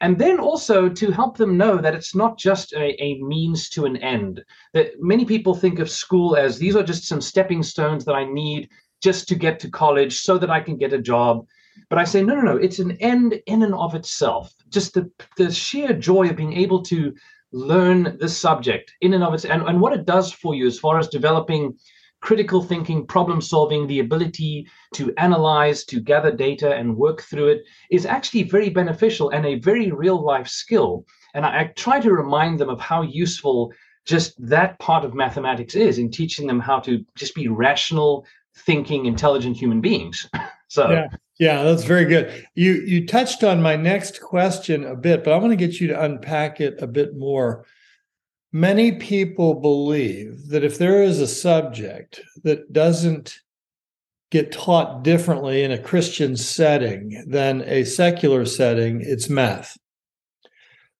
And 0.00 0.16
then 0.16 0.38
also 0.38 0.88
to 0.88 1.10
help 1.10 1.36
them 1.36 1.56
know 1.56 1.78
that 1.78 1.94
it's 1.94 2.14
not 2.14 2.38
just 2.38 2.72
a, 2.72 3.02
a, 3.02 3.20
means 3.20 3.68
to 3.70 3.84
an 3.84 3.96
end. 3.96 4.44
That 4.72 4.92
many 5.00 5.24
people 5.24 5.54
think 5.54 5.80
of 5.80 5.90
school 5.90 6.36
as 6.36 6.58
these 6.58 6.76
are 6.76 6.84
just 6.84 7.08
some 7.08 7.20
stepping 7.20 7.62
stones 7.62 8.04
that 8.04 8.14
I 8.14 8.24
need 8.24 8.68
just 9.02 9.26
to 9.28 9.34
get 9.34 9.58
to 9.60 9.70
college 9.70 10.20
so 10.20 10.38
that 10.38 10.50
I 10.50 10.60
can 10.60 10.76
get 10.76 10.92
a 10.92 11.02
job. 11.02 11.46
But 11.90 11.98
I 11.98 12.04
say, 12.04 12.22
no, 12.22 12.34
no, 12.34 12.42
no, 12.42 12.56
it's 12.56 12.78
an 12.78 12.92
end 13.00 13.40
in 13.46 13.62
and 13.62 13.74
of 13.74 13.94
itself. 13.94 14.52
Just 14.68 14.94
the, 14.94 15.10
the 15.36 15.50
sheer 15.50 15.92
joy 15.92 16.28
of 16.28 16.36
being 16.36 16.52
able 16.52 16.82
to 16.84 17.14
learn 17.52 18.16
the 18.20 18.28
subject 18.28 18.94
in 19.00 19.14
and 19.14 19.24
of 19.24 19.34
itself 19.34 19.54
and, 19.54 19.62
and 19.68 19.80
what 19.80 19.92
it 19.92 20.04
does 20.04 20.30
for 20.30 20.54
you 20.54 20.66
as 20.66 20.78
far 20.78 20.98
as 20.98 21.08
developing 21.08 21.76
critical 22.20 22.62
thinking, 22.62 23.06
problem 23.06 23.40
solving, 23.40 23.86
the 23.86 24.00
ability 24.00 24.66
to 24.94 25.12
analyze, 25.16 25.84
to 25.84 26.00
gather 26.00 26.32
data 26.32 26.74
and 26.74 26.96
work 26.96 27.22
through 27.22 27.48
it 27.48 27.62
is 27.90 28.06
actually 28.06 28.42
very 28.42 28.70
beneficial 28.70 29.30
and 29.30 29.46
a 29.46 29.58
very 29.60 29.90
real 29.90 30.22
life 30.22 30.48
skill. 30.48 31.04
And 31.34 31.46
I, 31.46 31.60
I, 31.60 31.64
try 31.76 32.00
to 32.00 32.12
remind 32.12 32.58
them 32.58 32.68
of 32.68 32.80
how 32.80 33.02
useful 33.02 33.72
just 34.04 34.34
that 34.48 34.78
part 34.78 35.04
of 35.04 35.14
mathematics 35.14 35.74
is 35.74 35.98
in 35.98 36.10
teaching 36.10 36.46
them 36.46 36.60
how 36.60 36.80
to 36.80 37.04
just 37.14 37.34
be 37.34 37.48
rational, 37.48 38.26
thinking, 38.56 39.06
intelligent 39.06 39.56
human 39.56 39.80
beings. 39.80 40.28
so 40.68 40.90
yeah. 40.90 41.08
Yeah, 41.38 41.62
that's 41.62 41.84
very 41.84 42.04
good. 42.04 42.46
You 42.56 42.72
you 42.72 43.06
touched 43.06 43.44
on 43.44 43.62
my 43.62 43.76
next 43.76 44.20
question 44.20 44.84
a 44.84 44.96
bit, 44.96 45.22
but 45.22 45.32
I 45.32 45.36
want 45.36 45.52
to 45.52 45.56
get 45.56 45.80
you 45.80 45.86
to 45.86 46.02
unpack 46.02 46.60
it 46.60 46.82
a 46.82 46.86
bit 46.88 47.16
more. 47.16 47.64
Many 48.52 48.92
people 48.92 49.54
believe 49.54 50.48
that 50.48 50.64
if 50.64 50.78
there 50.78 51.02
is 51.02 51.20
a 51.20 51.28
subject 51.28 52.20
that 52.44 52.72
doesn't 52.72 53.40
get 54.30 54.52
taught 54.52 55.02
differently 55.02 55.62
in 55.62 55.70
a 55.70 55.82
Christian 55.82 56.36
setting 56.36 57.24
than 57.26 57.62
a 57.62 57.84
secular 57.84 58.46
setting, 58.46 59.00
it's 59.02 59.28
math. 59.28 59.76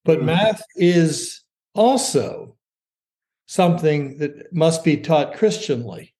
But 0.05 0.19
mm-hmm. 0.19 0.27
math 0.27 0.63
is 0.77 1.43
also 1.75 2.57
something 3.47 4.19
that 4.19 4.53
must 4.53 4.85
be 4.85 4.99
taught 4.99 5.37
Christianly. 5.37 6.15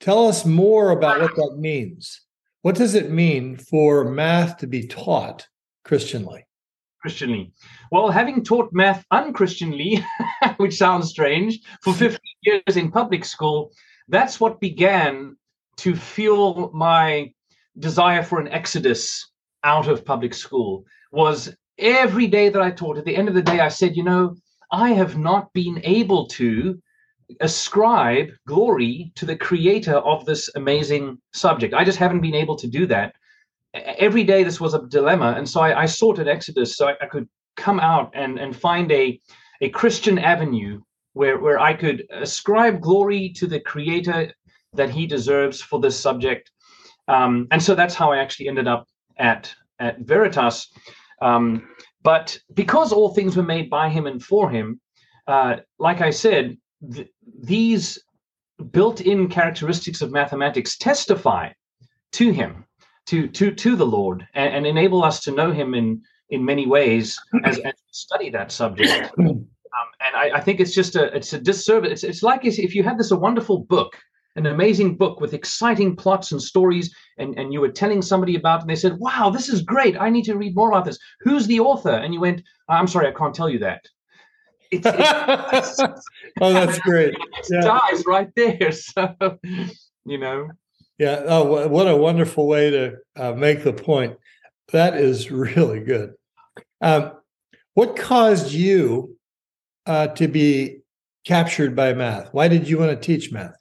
Tell 0.00 0.26
us 0.28 0.44
more 0.44 0.90
about 0.90 1.20
what 1.20 1.34
that 1.36 1.56
means. 1.58 2.20
What 2.62 2.74
does 2.74 2.94
it 2.94 3.10
mean 3.10 3.56
for 3.56 4.04
math 4.04 4.58
to 4.58 4.66
be 4.66 4.86
taught 4.86 5.46
Christianly? 5.84 6.46
Christianly. 7.02 7.52
Well, 7.90 8.10
having 8.10 8.44
taught 8.44 8.72
math 8.72 9.04
unchristianly, 9.12 10.04
which 10.56 10.76
sounds 10.76 11.10
strange, 11.10 11.60
for 11.82 11.92
15 11.92 12.18
years 12.42 12.76
in 12.76 12.90
public 12.90 13.24
school, 13.24 13.72
that's 14.08 14.40
what 14.40 14.60
began 14.60 15.36
to 15.78 15.96
fuel 15.96 16.70
my 16.72 17.32
desire 17.78 18.22
for 18.22 18.40
an 18.40 18.48
exodus 18.48 19.30
out 19.64 19.88
of 19.88 20.04
public 20.04 20.32
school 20.34 20.84
was 21.10 21.54
every 21.78 22.26
day 22.26 22.48
that 22.48 22.62
I 22.62 22.70
taught, 22.70 22.98
at 22.98 23.04
the 23.04 23.16
end 23.16 23.28
of 23.28 23.34
the 23.34 23.42
day, 23.42 23.60
I 23.60 23.68
said, 23.68 23.96
you 23.96 24.04
know, 24.04 24.36
I 24.70 24.90
have 24.90 25.18
not 25.18 25.52
been 25.52 25.80
able 25.84 26.26
to 26.28 26.80
ascribe 27.40 28.30
glory 28.46 29.12
to 29.16 29.26
the 29.26 29.36
creator 29.36 29.96
of 29.96 30.24
this 30.24 30.50
amazing 30.54 31.18
subject. 31.32 31.74
I 31.74 31.84
just 31.84 31.98
haven't 31.98 32.20
been 32.20 32.34
able 32.34 32.56
to 32.56 32.68
do 32.68 32.86
that 32.86 33.14
every 33.74 34.24
day 34.24 34.42
this 34.42 34.60
was 34.60 34.74
a 34.74 34.86
dilemma 34.88 35.34
and 35.36 35.48
so 35.48 35.60
i, 35.60 35.82
I 35.82 35.86
sorted 35.86 36.28
exodus 36.28 36.76
so 36.76 36.88
I, 36.88 36.96
I, 37.00 37.06
could 37.06 37.28
come 37.56 37.80
out 37.80 38.10
and, 38.14 38.38
and 38.38 38.54
find 38.54 38.90
a, 38.92 39.20
a 39.60 39.68
christian 39.70 40.18
avenue 40.18 40.80
where, 41.14 41.38
where 41.38 41.58
i 41.58 41.72
could 41.72 42.06
ascribe 42.10 42.80
glory 42.80 43.30
to 43.36 43.46
the 43.46 43.60
creator 43.60 44.32
that 44.74 44.90
he 44.90 45.06
deserves 45.06 45.60
for 45.60 45.80
this 45.80 45.98
subject. 45.98 46.50
Um, 47.08 47.48
and 47.50 47.62
so 47.62 47.74
that's 47.74 47.94
how 47.94 48.12
i 48.12 48.18
actually 48.18 48.48
ended 48.48 48.68
up 48.68 48.86
at 49.18 49.52
at 49.78 50.00
veritas. 50.00 50.68
Um, 51.20 51.68
but 52.02 52.38
because 52.54 52.92
all 52.92 53.14
things 53.14 53.36
were 53.36 53.42
made 53.42 53.70
by 53.70 53.88
him 53.88 54.06
and 54.06 54.22
for 54.22 54.50
him 54.50 54.80
uh, 55.26 55.56
like 55.78 56.00
i 56.00 56.10
said 56.10 56.56
th- 56.92 57.08
these 57.40 57.98
built-in 58.70 59.28
characteristics 59.28 60.02
of 60.02 60.10
mathematics 60.10 60.76
testify 60.76 61.50
to 62.12 62.30
him 62.30 62.64
to 63.06 63.28
to 63.28 63.52
to 63.52 63.76
the 63.76 63.86
Lord 63.86 64.26
and, 64.34 64.54
and 64.54 64.66
enable 64.66 65.04
us 65.04 65.20
to 65.24 65.32
know 65.32 65.52
Him 65.52 65.74
in 65.74 66.02
in 66.30 66.44
many 66.44 66.66
ways 66.66 67.18
as, 67.44 67.58
as 67.58 67.64
we 67.64 67.92
study 67.92 68.30
that 68.30 68.52
subject. 68.52 69.12
Um, 69.74 69.88
and 70.06 70.16
I, 70.16 70.36
I, 70.36 70.40
think 70.42 70.60
it's 70.60 70.74
just 70.74 70.96
a 70.96 71.04
it's 71.16 71.32
a 71.32 71.40
disservice. 71.40 71.90
It's, 71.90 72.04
it's 72.04 72.22
like 72.22 72.44
if 72.44 72.74
you 72.74 72.82
had 72.82 72.98
this 72.98 73.10
a 73.10 73.16
wonderful 73.16 73.60
book, 73.60 73.96
an 74.36 74.46
amazing 74.46 74.96
book 74.96 75.20
with 75.20 75.34
exciting 75.34 75.96
plots 75.96 76.32
and 76.32 76.42
stories, 76.42 76.94
and, 77.18 77.38
and 77.38 77.52
you 77.52 77.60
were 77.60 77.70
telling 77.70 78.02
somebody 78.02 78.36
about 78.36 78.58
it, 78.58 78.60
and 78.62 78.70
they 78.70 78.76
said, 78.76 78.98
Wow, 78.98 79.30
this 79.30 79.48
is 79.48 79.62
great. 79.62 80.00
I 80.00 80.10
need 80.10 80.24
to 80.24 80.36
read 80.36 80.54
more 80.54 80.68
about 80.68 80.84
this. 80.84 80.98
Who's 81.20 81.46
the 81.46 81.60
author? 81.60 81.90
And 81.90 82.14
you 82.14 82.20
went, 82.20 82.42
I'm 82.68 82.86
sorry, 82.86 83.08
I 83.08 83.12
can't 83.12 83.34
tell 83.34 83.48
you 83.48 83.58
that. 83.60 83.82
It's, 84.70 84.86
it's, 84.86 85.80
oh, 86.40 86.52
that's 86.52 86.78
great. 86.80 87.14
It 87.14 87.62
dies 87.62 88.04
right 88.06 88.30
there. 88.34 88.72
So, 88.72 89.38
you 90.04 90.18
know. 90.18 90.48
Yeah. 91.02 91.24
Oh, 91.26 91.66
what 91.66 91.88
a 91.88 91.96
wonderful 91.96 92.46
way 92.46 92.70
to 92.70 92.96
uh, 93.16 93.32
make 93.32 93.64
the 93.64 93.72
point. 93.72 94.16
That 94.70 94.96
is 94.96 95.30
really 95.32 95.80
good. 95.80 96.14
Um, 96.80 97.14
what 97.74 97.96
caused 97.96 98.52
you 98.52 99.16
uh, 99.84 100.06
to 100.08 100.28
be 100.28 100.78
captured 101.24 101.74
by 101.74 101.92
math? 101.92 102.32
Why 102.32 102.46
did 102.46 102.68
you 102.68 102.78
want 102.78 102.92
to 102.92 102.96
teach 102.96 103.32
math? 103.32 103.56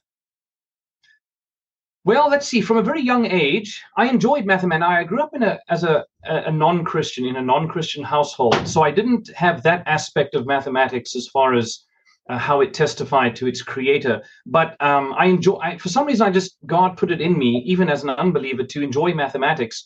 Well, 2.04 2.30
let's 2.30 2.48
see. 2.48 2.62
From 2.62 2.78
a 2.78 2.84
very 2.84 3.02
young 3.02 3.26
age, 3.26 3.82
I 3.98 4.08
enjoyed 4.08 4.46
mathematics. 4.46 4.88
I 4.88 5.04
grew 5.04 5.24
up 5.24 5.34
in 5.34 5.42
a 5.42 5.58
as 5.68 5.84
a, 5.84 6.06
a 6.26 6.52
non-Christian 6.52 7.26
in 7.26 7.38
a 7.38 7.42
non-Christian 7.42 8.04
household, 8.04 8.68
so 8.68 8.84
I 8.84 8.92
didn't 8.92 9.32
have 9.34 9.64
that 9.64 9.82
aspect 9.88 10.36
of 10.36 10.46
mathematics 10.46 11.16
as 11.16 11.28
far 11.28 11.56
as 11.56 11.86
uh, 12.32 12.38
how 12.38 12.62
it 12.62 12.74
testified 12.74 13.36
to 13.36 13.46
its 13.46 13.62
creator. 13.62 14.22
But 14.46 14.82
um, 14.82 15.14
I 15.18 15.26
enjoy, 15.26 15.56
I, 15.56 15.78
for 15.78 15.90
some 15.90 16.06
reason, 16.06 16.26
I 16.26 16.32
just, 16.32 16.56
God 16.66 16.96
put 16.96 17.12
it 17.12 17.20
in 17.20 17.38
me, 17.38 17.62
even 17.66 17.90
as 17.90 18.04
an 18.04 18.10
unbeliever, 18.12 18.64
to 18.64 18.82
enjoy 18.82 19.14
mathematics. 19.14 19.86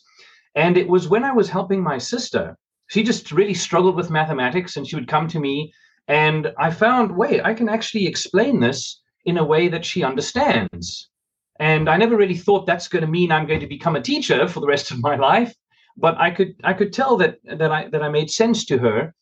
And 0.54 0.78
it 0.78 0.88
was 0.88 1.08
when 1.08 1.24
I 1.24 1.32
was 1.32 1.48
helping 1.48 1.82
my 1.82 1.98
sister. 1.98 2.56
She 2.86 3.02
just 3.02 3.32
really 3.32 3.54
struggled 3.54 3.96
with 3.96 4.10
mathematics, 4.10 4.76
and 4.76 4.86
she 4.86 4.94
would 4.94 5.08
come 5.08 5.26
to 5.28 5.40
me. 5.40 5.72
And 6.06 6.52
I 6.56 6.70
found, 6.70 7.16
wait, 7.16 7.40
I 7.44 7.52
can 7.52 7.68
actually 7.68 8.06
explain 8.06 8.60
this 8.60 9.00
in 9.24 9.38
a 9.38 9.44
way 9.44 9.66
that 9.66 9.84
she 9.84 10.04
understands. 10.04 11.10
And 11.58 11.88
I 11.88 11.96
never 11.96 12.16
really 12.16 12.36
thought 12.36 12.64
that's 12.64 12.86
going 12.86 13.04
to 13.04 13.10
mean 13.10 13.32
I'm 13.32 13.46
going 13.46 13.60
to 13.60 13.66
become 13.66 13.96
a 13.96 14.00
teacher 14.00 14.46
for 14.46 14.60
the 14.60 14.68
rest 14.68 14.92
of 14.92 15.02
my 15.02 15.16
life. 15.30 15.52
But 15.96 16.16
I 16.18 16.30
could 16.30 16.54
I 16.62 16.74
could 16.74 16.92
tell 16.92 17.16
that 17.16 17.38
that 17.44 17.72
I 17.72 17.88
that 17.88 18.02
I 18.02 18.08
made 18.08 18.30
sense 18.30 18.66
to 18.66 18.78
her 18.78 19.14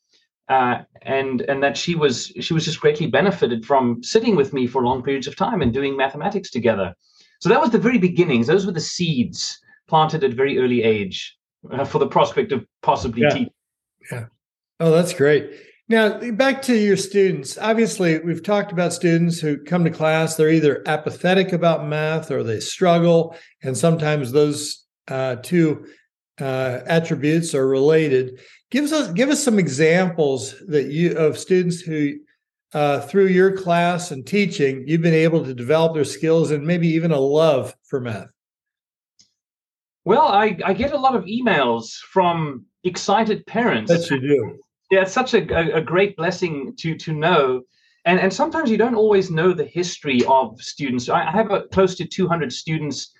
uh, 0.48 0.78
and 1.02 1.40
and 1.42 1.62
that 1.62 1.76
she 1.76 1.94
was 1.94 2.32
she 2.40 2.54
was 2.54 2.64
just 2.64 2.80
greatly 2.80 3.06
benefited 3.06 3.64
from 3.64 4.02
sitting 4.02 4.36
with 4.36 4.52
me 4.52 4.66
for 4.66 4.82
long 4.82 5.02
periods 5.02 5.26
of 5.26 5.36
time 5.36 5.62
and 5.62 5.72
doing 5.72 5.96
mathematics 5.96 6.50
together. 6.50 6.94
So 7.40 7.48
that 7.48 7.60
was 7.60 7.70
the 7.70 7.78
very 7.78 7.98
beginnings. 7.98 8.46
Those 8.46 8.66
were 8.66 8.72
the 8.72 8.80
seeds 8.80 9.58
planted 9.88 10.24
at 10.24 10.32
a 10.32 10.34
very 10.34 10.58
early 10.58 10.82
age 10.82 11.36
uh, 11.70 11.84
for 11.84 11.98
the 11.98 12.06
prospect 12.06 12.52
of 12.52 12.64
possibly 12.82 13.22
yeah. 13.22 13.28
teaching. 13.30 13.50
Yeah. 14.10 14.24
Oh, 14.80 14.90
that's 14.90 15.14
great. 15.14 15.50
Now, 15.88 16.18
back 16.32 16.62
to 16.62 16.74
your 16.74 16.96
students. 16.96 17.58
Obviously, 17.58 18.18
we've 18.18 18.42
talked 18.42 18.72
about 18.72 18.94
students 18.94 19.38
who 19.38 19.58
come 19.58 19.84
to 19.84 19.90
class, 19.90 20.34
they're 20.34 20.48
either 20.48 20.82
apathetic 20.86 21.52
about 21.52 21.86
math 21.86 22.30
or 22.30 22.42
they 22.42 22.60
struggle. 22.60 23.36
And 23.62 23.76
sometimes 23.76 24.32
those 24.32 24.84
uh, 25.08 25.36
two 25.36 25.86
uh, 26.40 26.80
attributes 26.86 27.54
are 27.54 27.66
related. 27.66 28.40
Give 28.74 28.90
us 28.90 29.12
give 29.12 29.28
us 29.28 29.40
some 29.40 29.60
examples 29.60 30.56
that 30.66 30.86
you 30.86 31.16
of 31.16 31.38
students 31.38 31.80
who 31.80 32.14
uh, 32.72 33.02
through 33.02 33.28
your 33.28 33.56
class 33.56 34.10
and 34.10 34.26
teaching 34.26 34.82
you've 34.88 35.00
been 35.00 35.14
able 35.14 35.44
to 35.44 35.54
develop 35.54 35.94
their 35.94 36.04
skills 36.04 36.50
and 36.50 36.66
maybe 36.66 36.88
even 36.88 37.12
a 37.12 37.20
love 37.20 37.72
for 37.84 38.00
math. 38.00 38.26
Well, 40.04 40.26
I, 40.26 40.58
I 40.64 40.72
get 40.72 40.92
a 40.92 40.98
lot 40.98 41.14
of 41.14 41.22
emails 41.26 41.98
from 41.98 42.66
excited 42.82 43.46
parents. 43.46 43.92
Yes, 43.92 44.10
you 44.10 44.20
do. 44.20 44.58
Yeah, 44.90 45.02
it's 45.02 45.12
such 45.12 45.34
a, 45.34 45.46
a, 45.54 45.76
a 45.76 45.80
great 45.80 46.16
blessing 46.16 46.74
to 46.78 46.96
to 46.96 47.12
know 47.12 47.62
and 48.04 48.18
and 48.18 48.32
sometimes 48.32 48.72
you 48.72 48.76
don't 48.76 48.96
always 48.96 49.30
know 49.30 49.52
the 49.52 49.66
history 49.66 50.24
of 50.26 50.60
students. 50.60 51.08
I, 51.08 51.30
have 51.30 51.52
a, 51.52 51.62
close 51.68 51.94
to 51.94 52.04
200 52.04 52.52
students, 52.52 53.14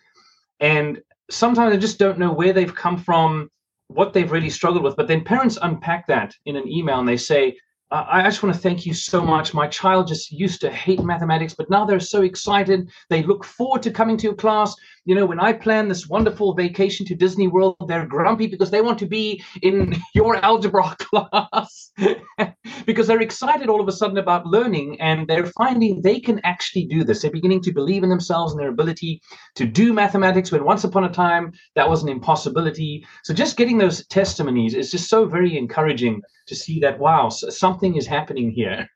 and 0.59 1.01
sometimes 1.31 1.73
I 1.73 1.77
just 1.77 2.01
don't 2.01 2.19
know 2.19 2.33
where 2.33 2.53
they've 2.53 2.75
come 2.75 2.99
from, 2.99 3.51
what 3.89 4.13
they've 4.13 4.31
really 4.31 4.51
struggled 4.51 4.83
with. 4.83 4.97
But 4.97 5.09
then 5.09 5.25
parents 5.25 5.59
unpack 5.61 6.07
that 6.09 6.35
in 6.47 6.57
an 6.57 6.69
email 6.69 7.01
and 7.01 7.09
they 7.09 7.17
say, 7.17 7.57
I 7.91 8.23
just 8.25 8.43
want 8.43 8.55
to 8.55 8.61
thank 8.61 8.87
you 8.87 8.95
so 8.95 9.21
much. 9.21 9.55
My 9.55 9.69
child 9.69 10.09
just 10.09 10.33
used 10.33 10.61
to 10.63 10.71
hate 10.71 11.05
mathematics, 11.05 11.55
but 11.55 11.71
now 11.71 11.85
they're 11.85 12.01
so 12.01 12.23
excited. 12.23 12.91
They 13.09 13.23
look 13.23 13.45
forward 13.45 13.83
to 13.83 13.93
coming 13.93 14.17
to 14.17 14.27
your 14.27 14.35
class. 14.35 14.75
You 15.07 15.15
know, 15.15 15.27
when 15.27 15.41
I 15.41 15.53
plan 15.53 15.89
this 15.89 16.09
wonderful 16.09 16.55
vacation 16.55 17.05
to 17.07 17.15
Disney 17.15 17.47
World, 17.47 17.77
they're 17.89 18.07
grumpy 18.07 18.47
because 18.47 18.71
they 18.71 18.81
want 18.81 18.99
to 19.01 19.07
be 19.07 19.43
in 19.61 19.97
your 20.15 20.37
algebra 20.37 20.97
class 20.99 21.93
because 22.87 23.07
they're 23.07 23.21
excited 23.21 23.69
all 23.69 23.81
of 23.81 23.89
a 23.89 23.93
sudden 23.93 24.17
about 24.17 24.47
learning 24.47 25.01
and 25.01 25.29
they're 25.29 25.47
finding 25.47 26.01
they 26.01 26.19
can 26.19 26.41
actually 26.45 26.87
do 26.87 27.05
this. 27.05 27.21
They're 27.21 27.31
beginning 27.31 27.63
to 27.63 27.73
believe 27.73 28.03
in 28.03 28.09
themselves 28.09 28.53
and 28.53 28.61
their 28.61 28.71
ability 28.71 29.21
to 29.57 29.67
do 29.67 29.93
mathematics 29.93 30.51
when 30.51 30.65
once 30.65 30.85
upon 30.85 31.05
a 31.05 31.13
time 31.13 31.53
that 31.75 31.89
was 31.89 32.03
an 32.03 32.09
impossibility. 32.09 33.07
So 33.25 33.35
just 33.35 33.57
getting 33.59 33.79
those 33.79 34.07
testimonies 34.07 34.75
is 34.75 34.91
just 34.91 35.11
so 35.11 35.27
very 35.27 35.59
encouraging 35.59 36.23
to 36.47 36.55
see 36.55 36.81
that, 36.81 36.99
wow, 36.99 37.29
something 37.29 37.97
is 37.97 38.07
happening 38.07 38.51
here. 38.51 38.89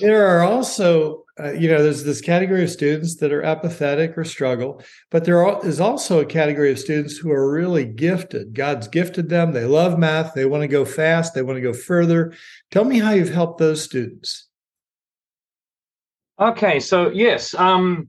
There 0.00 0.26
are 0.26 0.42
also 0.42 1.24
uh, 1.40 1.52
you 1.52 1.68
know, 1.68 1.82
there's 1.82 2.04
this 2.04 2.20
category 2.20 2.64
of 2.64 2.70
students 2.70 3.16
that 3.16 3.32
are 3.32 3.42
apathetic 3.42 4.16
or 4.18 4.24
struggle, 4.24 4.82
but 5.10 5.24
there 5.24 5.46
is 5.64 5.80
also 5.80 6.20
a 6.20 6.26
category 6.26 6.70
of 6.70 6.78
students 6.78 7.16
who 7.16 7.30
are 7.30 7.50
really 7.50 7.84
gifted. 7.84 8.54
God's 8.54 8.88
gifted 8.88 9.28
them. 9.28 9.52
They 9.52 9.64
love 9.64 9.98
math. 9.98 10.34
They 10.34 10.46
want 10.46 10.62
to 10.62 10.68
go 10.68 10.84
fast. 10.84 11.34
They 11.34 11.42
want 11.42 11.56
to 11.56 11.62
go 11.62 11.72
further. 11.72 12.34
Tell 12.70 12.84
me 12.84 12.98
how 12.98 13.12
you've 13.12 13.32
helped 13.32 13.58
those 13.58 13.82
students. 13.82 14.48
Okay, 16.40 16.78
so 16.78 17.10
yes, 17.10 17.54
um, 17.54 18.08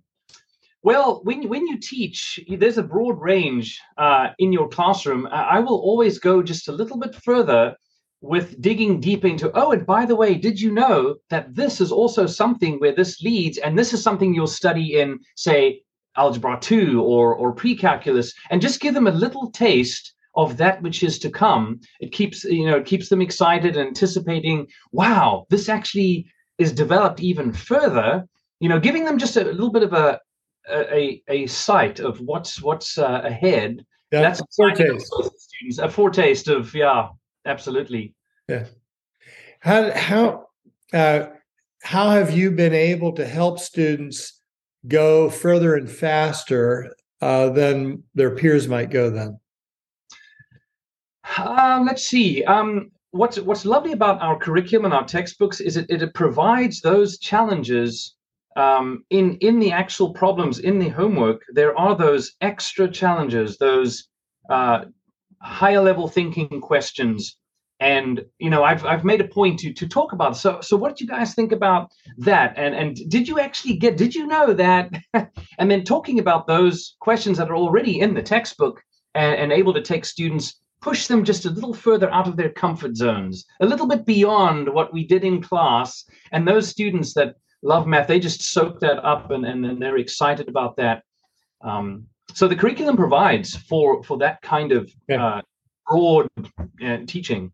well, 0.83 1.21
when 1.23 1.49
when 1.49 1.67
you 1.67 1.79
teach, 1.79 2.39
there's 2.47 2.77
a 2.77 2.83
broad 2.83 3.19
range 3.19 3.79
uh, 3.97 4.29
in 4.37 4.53
your 4.53 4.69
classroom. 4.69 5.27
I 5.31 5.59
will 5.59 5.79
always 5.79 6.19
go 6.19 6.41
just 6.41 6.67
a 6.67 6.71
little 6.71 6.97
bit 6.97 7.15
further 7.15 7.75
with 8.21 8.59
digging 8.61 8.99
deep 8.99 9.23
into. 9.25 9.51
Oh, 9.53 9.71
and 9.71 9.85
by 9.85 10.05
the 10.05 10.15
way, 10.15 10.35
did 10.35 10.59
you 10.59 10.71
know 10.71 11.15
that 11.29 11.55
this 11.55 11.79
is 11.79 11.91
also 11.91 12.25
something 12.25 12.79
where 12.79 12.95
this 12.95 13.21
leads, 13.21 13.57
and 13.57 13.77
this 13.77 13.93
is 13.93 14.03
something 14.03 14.33
you'll 14.33 14.47
study 14.47 14.99
in, 14.99 15.19
say, 15.35 15.81
algebra 16.15 16.57
two 16.59 17.01
or 17.01 17.35
or 17.35 17.53
pre-calculus, 17.53 18.33
and 18.49 18.61
just 18.61 18.81
give 18.81 18.93
them 18.93 19.07
a 19.07 19.11
little 19.11 19.51
taste 19.51 20.13
of 20.35 20.57
that 20.57 20.81
which 20.81 21.03
is 21.03 21.17
to 21.19 21.29
come. 21.29 21.79
It 21.99 22.11
keeps 22.11 22.43
you 22.43 22.65
know 22.65 22.77
it 22.77 22.85
keeps 22.85 23.09
them 23.09 23.21
excited, 23.21 23.77
and 23.77 23.87
anticipating. 23.87 24.67
Wow, 24.91 25.45
this 25.49 25.69
actually 25.69 26.27
is 26.57 26.73
developed 26.73 27.21
even 27.21 27.53
further 27.53 28.27
you 28.59 28.69
know 28.69 28.79
giving 28.79 29.05
them 29.05 29.17
just 29.17 29.37
a 29.37 29.43
little 29.43 29.71
bit 29.71 29.83
of 29.83 29.93
a 29.93 30.19
a, 30.71 31.23
a 31.27 31.47
sight 31.47 31.99
of 31.99 32.19
what's 32.19 32.61
what's 32.61 32.97
uh, 32.97 33.21
ahead 33.23 33.83
yeah, 34.11 34.21
that's 34.21 34.41
a 34.41 34.45
foretaste 34.55 35.07
students 35.37 35.79
a 35.79 35.89
foretaste 35.89 36.47
of 36.47 36.73
yeah 36.75 37.09
absolutely. 37.49 38.15
Yeah. 38.47 38.65
How 39.59 39.91
how 39.91 40.47
uh, 40.93 41.27
how 41.83 42.11
have 42.11 42.31
you 42.31 42.51
been 42.51 42.73
able 42.73 43.13
to 43.13 43.27
help 43.27 43.59
students 43.59 44.41
go 44.87 45.29
further 45.29 45.75
and 45.75 45.89
faster 45.89 46.93
uh, 47.21 47.49
than 47.49 48.03
their 48.15 48.35
peers 48.35 48.67
might 48.67 48.89
go 48.89 49.09
then? 49.09 49.39
Um, 51.37 51.85
let's 51.85 52.07
see. 52.07 52.43
Um, 52.45 52.91
what's 53.11 53.39
what's 53.39 53.65
lovely 53.65 53.91
about 53.91 54.21
our 54.21 54.37
curriculum 54.37 54.85
and 54.85 54.93
our 54.93 55.05
textbooks 55.05 55.59
is 55.59 55.77
it, 55.77 55.89
it 55.89 56.13
provides 56.13 56.81
those 56.81 57.17
challenges 57.17 58.15
um, 58.55 59.03
in 59.09 59.35
in 59.37 59.59
the 59.59 59.71
actual 59.71 60.13
problems 60.13 60.59
in 60.59 60.79
the 60.79 60.89
homework 60.89 61.41
there 61.53 61.77
are 61.77 61.95
those 61.95 62.35
extra 62.41 62.89
challenges 62.89 63.57
those 63.57 64.07
uh, 64.49 64.85
higher 65.41 65.81
level 65.81 66.07
thinking 66.07 66.61
questions 66.61 67.37
and 67.79 68.25
you 68.39 68.49
know 68.49 68.63
I've 68.63 68.85
I've 68.85 69.05
made 69.05 69.21
a 69.21 69.27
point 69.27 69.59
to 69.59 69.73
to 69.73 69.87
talk 69.87 70.11
about 70.11 70.35
so 70.35 70.59
so 70.61 70.75
what 70.75 70.97
do 70.97 71.05
you 71.05 71.09
guys 71.09 71.33
think 71.33 71.51
about 71.51 71.91
that 72.17 72.53
and 72.57 72.75
and 72.75 73.09
did 73.09 73.27
you 73.27 73.39
actually 73.39 73.77
get 73.77 73.95
did 73.95 74.13
you 74.13 74.27
know 74.27 74.53
that 74.53 74.91
and 75.13 75.71
then 75.71 75.83
talking 75.83 76.19
about 76.19 76.45
those 76.45 76.97
questions 76.99 77.37
that 77.37 77.49
are 77.49 77.55
already 77.55 78.01
in 78.01 78.13
the 78.13 78.21
textbook 78.21 78.83
and, 79.15 79.35
and 79.35 79.51
able 79.53 79.73
to 79.73 79.81
take 79.81 80.03
students 80.03 80.59
push 80.81 81.07
them 81.07 81.23
just 81.23 81.45
a 81.45 81.49
little 81.49 81.73
further 81.73 82.11
out 82.11 82.27
of 82.27 82.37
their 82.37 82.49
comfort 82.49 82.95
zones, 82.95 83.45
a 83.59 83.65
little 83.65 83.87
bit 83.87 84.05
beyond 84.05 84.69
what 84.69 84.93
we 84.93 85.05
did 85.05 85.23
in 85.23 85.41
class. 85.41 86.05
And 86.31 86.47
those 86.47 86.69
students 86.69 87.13
that 87.15 87.35
love 87.61 87.87
math, 87.87 88.07
they 88.07 88.19
just 88.19 88.41
soak 88.41 88.79
that 88.79 89.03
up 89.03 89.31
and, 89.31 89.45
and 89.45 89.63
then 89.63 89.79
they're 89.79 89.97
excited 89.97 90.47
about 90.47 90.77
that. 90.77 91.03
Um, 91.61 92.07
so 92.33 92.47
the 92.47 92.55
curriculum 92.55 92.95
provides 92.95 93.55
for 93.55 94.03
for 94.03 94.17
that 94.19 94.41
kind 94.41 94.71
of 94.71 94.91
yeah. 95.07 95.25
uh, 95.25 95.41
broad 95.87 96.29
uh, 96.83 96.97
teaching. 97.07 97.51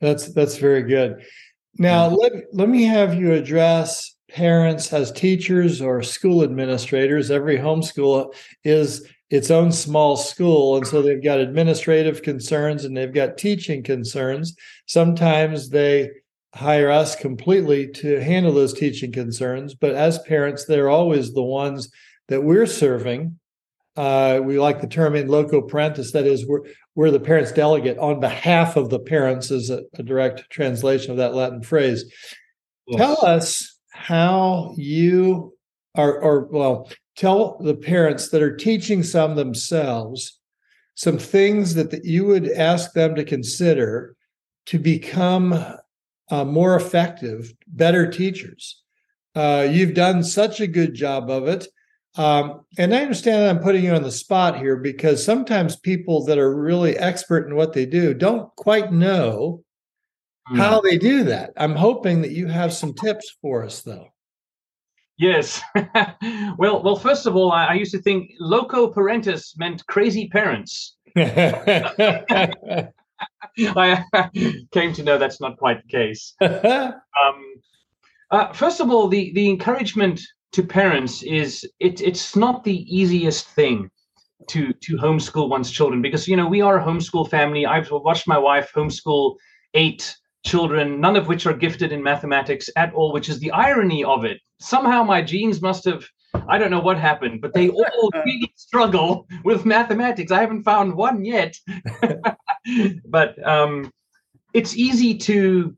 That's 0.00 0.32
that's 0.32 0.56
very 0.56 0.82
good. 0.82 1.24
Now 1.78 2.08
let 2.08 2.32
let 2.52 2.68
me 2.68 2.84
have 2.84 3.14
you 3.14 3.32
address 3.32 4.16
parents 4.28 4.92
as 4.92 5.12
teachers 5.12 5.80
or 5.80 6.02
school 6.02 6.42
administrators. 6.42 7.30
Every 7.30 7.58
homeschool 7.58 8.34
is 8.64 9.06
its 9.30 9.50
own 9.50 9.72
small 9.72 10.16
school. 10.16 10.76
And 10.76 10.86
so 10.86 11.02
they've 11.02 11.22
got 11.22 11.40
administrative 11.40 12.22
concerns 12.22 12.84
and 12.84 12.96
they've 12.96 13.12
got 13.12 13.38
teaching 13.38 13.82
concerns. 13.82 14.56
Sometimes 14.86 15.68
they 15.68 16.10
hire 16.54 16.90
us 16.90 17.16
completely 17.16 17.88
to 17.88 18.20
handle 18.20 18.52
those 18.52 18.72
teaching 18.72 19.12
concerns. 19.12 19.74
But 19.74 19.94
as 19.94 20.18
parents, 20.20 20.64
they're 20.64 20.88
always 20.88 21.34
the 21.34 21.42
ones 21.42 21.90
that 22.28 22.42
we're 22.42 22.66
serving. 22.66 23.38
Uh, 23.96 24.40
we 24.42 24.58
like 24.58 24.80
the 24.80 24.86
term 24.86 25.16
in 25.16 25.28
loco 25.28 25.60
parentis, 25.60 26.12
that 26.12 26.26
is, 26.26 26.46
we're, 26.46 26.60
we're 26.94 27.10
the 27.10 27.20
parents 27.20 27.52
delegate 27.52 27.98
on 27.98 28.20
behalf 28.20 28.76
of 28.76 28.90
the 28.90 28.98
parents, 28.98 29.50
is 29.50 29.70
a, 29.70 29.82
a 29.94 30.02
direct 30.02 30.48
translation 30.50 31.10
of 31.10 31.16
that 31.16 31.34
Latin 31.34 31.62
phrase. 31.62 32.04
Yes. 32.86 32.98
Tell 32.98 33.24
us 33.24 33.78
how 33.90 34.74
you 34.76 35.54
are, 35.94 36.20
or 36.20 36.46
well, 36.46 36.90
tell 37.16 37.58
the 37.58 37.74
parents 37.74 38.28
that 38.28 38.42
are 38.42 38.54
teaching 38.54 39.02
some 39.02 39.34
themselves 39.34 40.38
some 40.96 41.18
things 41.18 41.74
that, 41.74 41.90
that 41.90 42.04
you 42.04 42.24
would 42.24 42.50
ask 42.50 42.92
them 42.94 43.14
to 43.14 43.24
consider 43.24 44.16
to 44.64 44.78
become 44.78 45.52
uh, 46.30 46.44
more 46.44 46.74
effective, 46.74 47.54
better 47.68 48.10
teachers. 48.10 48.82
Uh, 49.34 49.68
you've 49.70 49.94
done 49.94 50.24
such 50.24 50.60
a 50.60 50.66
good 50.66 50.94
job 50.94 51.30
of 51.30 51.46
it. 51.46 51.68
Um, 52.16 52.64
and 52.78 52.94
I 52.94 53.02
understand 53.02 53.44
I'm 53.44 53.62
putting 53.62 53.84
you 53.84 53.94
on 53.94 54.02
the 54.02 54.10
spot 54.10 54.58
here 54.58 54.76
because 54.76 55.24
sometimes 55.24 55.76
people 55.76 56.24
that 56.24 56.38
are 56.38 56.54
really 56.54 56.96
expert 56.96 57.46
in 57.46 57.56
what 57.56 57.74
they 57.74 57.84
do 57.84 58.14
don't 58.14 58.54
quite 58.56 58.92
know 58.92 59.62
mm. 60.50 60.56
how 60.56 60.80
they 60.80 60.96
do 60.96 61.24
that. 61.24 61.52
I'm 61.56 61.74
hoping 61.74 62.22
that 62.22 62.30
you 62.30 62.46
have 62.46 62.72
some 62.72 62.94
tips 62.94 63.36
for 63.42 63.64
us, 63.64 63.82
though. 63.82 64.08
Yes. 65.18 65.60
well, 66.58 66.82
well. 66.82 66.96
First 66.96 67.26
of 67.26 67.36
all, 67.36 67.52
I, 67.52 67.66
I, 67.66 67.74
used 67.74 67.92
to 67.92 68.02
think 68.02 68.32
loco 68.38 68.92
parentis 68.92 69.56
meant 69.56 69.86
crazy 69.86 70.28
parents. 70.28 70.96
I 71.16 72.90
came 74.72 74.92
to 74.92 75.02
know 75.02 75.16
that's 75.16 75.40
not 75.40 75.56
quite 75.56 75.82
the 75.82 75.88
case. 75.88 76.34
um, 76.40 77.00
uh, 78.30 78.52
first 78.52 78.80
of 78.80 78.90
all, 78.90 79.08
the 79.08 79.32
the 79.32 79.48
encouragement 79.48 80.20
to 80.52 80.62
parents 80.62 81.22
is 81.22 81.68
it, 81.80 82.00
it's 82.00 82.36
not 82.36 82.64
the 82.64 82.78
easiest 82.94 83.48
thing 83.48 83.90
to 84.48 84.72
to 84.72 84.96
homeschool 84.96 85.48
one's 85.48 85.70
children 85.70 86.02
because 86.02 86.28
you 86.28 86.36
know 86.36 86.46
we 86.46 86.60
are 86.60 86.78
a 86.78 86.84
homeschool 86.84 87.28
family. 87.28 87.66
I've 87.66 87.90
watched 87.90 88.28
my 88.28 88.38
wife 88.38 88.70
homeschool 88.74 89.36
eight 89.74 90.16
children, 90.46 91.00
none 91.00 91.16
of 91.16 91.26
which 91.28 91.44
are 91.44 91.52
gifted 91.52 91.92
in 91.92 92.02
mathematics 92.02 92.70
at 92.76 92.94
all, 92.94 93.12
which 93.12 93.28
is 93.28 93.38
the 93.40 93.50
irony 93.50 94.04
of 94.04 94.24
it. 94.24 94.38
Somehow 94.60 95.02
my 95.02 95.20
genes 95.20 95.60
must 95.60 95.84
have, 95.84 96.06
I 96.48 96.56
don't 96.56 96.70
know 96.70 96.80
what 96.80 96.98
happened, 96.98 97.40
but 97.42 97.52
they 97.52 97.68
all 97.68 98.10
really 98.24 98.52
struggle 98.56 99.26
with 99.44 99.66
mathematics. 99.66 100.32
I 100.32 100.40
haven't 100.40 100.62
found 100.62 100.94
one 100.94 101.24
yet. 101.24 101.54
but 103.08 103.46
um, 103.46 103.90
it's 104.54 104.76
easy 104.76 105.18
to, 105.18 105.76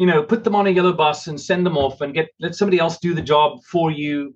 you 0.00 0.06
know, 0.06 0.22
put 0.22 0.44
them 0.44 0.56
on 0.56 0.66
a 0.66 0.70
yellow 0.70 0.94
bus 0.94 1.26
and 1.26 1.38
send 1.38 1.66
them 1.66 1.76
off 1.76 2.00
and 2.00 2.14
get 2.14 2.30
let 2.40 2.54
somebody 2.54 2.78
else 2.78 2.96
do 2.96 3.12
the 3.12 3.20
job 3.20 3.62
for 3.64 3.90
you. 3.90 4.34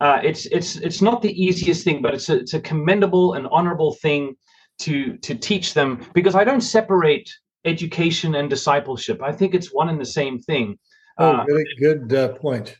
Uh, 0.00 0.18
it's 0.24 0.46
it's 0.46 0.74
it's 0.76 1.00
not 1.00 1.22
the 1.22 1.32
easiest 1.40 1.84
thing, 1.84 2.02
but 2.02 2.12
it's 2.12 2.28
a, 2.28 2.40
it's 2.40 2.54
a 2.54 2.60
commendable 2.60 3.34
and 3.34 3.46
honorable 3.52 3.94
thing 4.02 4.34
to 4.80 5.16
to 5.18 5.36
teach 5.36 5.74
them 5.74 6.04
because 6.12 6.34
I 6.34 6.42
don't 6.42 6.60
separate 6.60 7.30
education 7.64 8.34
and 8.34 8.50
discipleship. 8.50 9.22
I 9.22 9.30
think 9.30 9.54
it's 9.54 9.72
one 9.72 9.90
and 9.90 10.00
the 10.00 10.12
same 10.20 10.40
thing. 10.40 10.76
Oh, 11.18 11.36
uh, 11.36 11.44
really 11.46 11.64
good 11.78 12.12
uh, 12.12 12.28
point. 12.30 12.76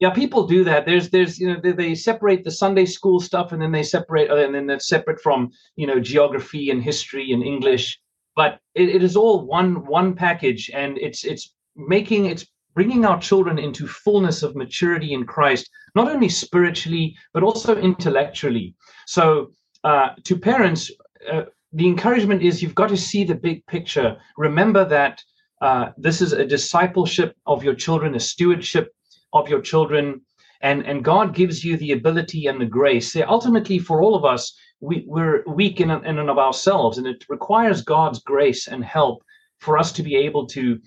Yeah, 0.00 0.10
people 0.10 0.46
do 0.46 0.64
that. 0.64 0.86
There's, 0.86 1.10
there's, 1.10 1.40
you 1.40 1.52
know, 1.52 1.60
they, 1.60 1.72
they, 1.72 1.94
separate 1.96 2.44
the 2.44 2.52
Sunday 2.52 2.86
school 2.86 3.18
stuff, 3.18 3.50
and 3.50 3.60
then 3.60 3.72
they 3.72 3.82
separate, 3.82 4.30
and 4.30 4.54
then 4.54 4.68
that's 4.68 4.86
separate 4.88 5.20
from, 5.20 5.50
you 5.74 5.88
know, 5.88 5.98
geography 5.98 6.70
and 6.70 6.80
history 6.80 7.32
and 7.32 7.42
English. 7.42 7.98
But 8.36 8.60
it, 8.76 8.88
it 8.90 9.02
is 9.02 9.16
all 9.16 9.44
one 9.44 9.84
one 9.86 10.14
package, 10.14 10.70
and 10.72 10.98
it's 10.98 11.24
it's 11.24 11.52
making 11.78 12.26
it's 12.26 12.46
bringing 12.74 13.04
our 13.04 13.20
children 13.20 13.58
into 13.58 13.86
fullness 13.86 14.42
of 14.42 14.54
maturity 14.54 15.12
in 15.12 15.24
Christ, 15.24 15.68
not 15.94 16.08
only 16.08 16.28
spiritually 16.28 17.16
but 17.32 17.42
also 17.42 17.76
intellectually. 17.76 18.74
So, 19.06 19.50
uh, 19.84 20.10
to 20.24 20.38
parents, 20.38 20.90
uh, 21.32 21.42
the 21.72 21.86
encouragement 21.86 22.42
is 22.42 22.62
you've 22.62 22.74
got 22.74 22.88
to 22.90 22.96
see 22.96 23.24
the 23.24 23.34
big 23.34 23.64
picture. 23.66 24.16
Remember 24.36 24.84
that 24.84 25.22
uh, 25.60 25.90
this 25.96 26.20
is 26.20 26.32
a 26.32 26.46
discipleship 26.46 27.34
of 27.46 27.64
your 27.64 27.74
children, 27.74 28.14
a 28.14 28.20
stewardship 28.20 28.92
of 29.32 29.48
your 29.48 29.60
children, 29.60 30.20
and 30.60 30.86
and 30.86 31.04
God 31.04 31.34
gives 31.34 31.64
you 31.64 31.76
the 31.76 31.92
ability 31.92 32.46
and 32.46 32.60
the 32.60 32.66
grace. 32.66 33.12
See, 33.12 33.22
ultimately, 33.22 33.78
for 33.78 34.02
all 34.02 34.14
of 34.14 34.24
us, 34.24 34.56
we, 34.80 35.04
we're 35.06 35.42
weak 35.46 35.80
in, 35.80 35.90
in 35.90 36.18
and 36.18 36.30
of 36.30 36.38
ourselves, 36.38 36.98
and 36.98 37.06
it 37.06 37.24
requires 37.28 37.82
God's 37.82 38.20
grace 38.20 38.68
and 38.68 38.84
help 38.84 39.22
for 39.58 39.78
us 39.78 39.92
to 39.92 40.02
be 40.02 40.16
able 40.16 40.46
to 40.46 40.78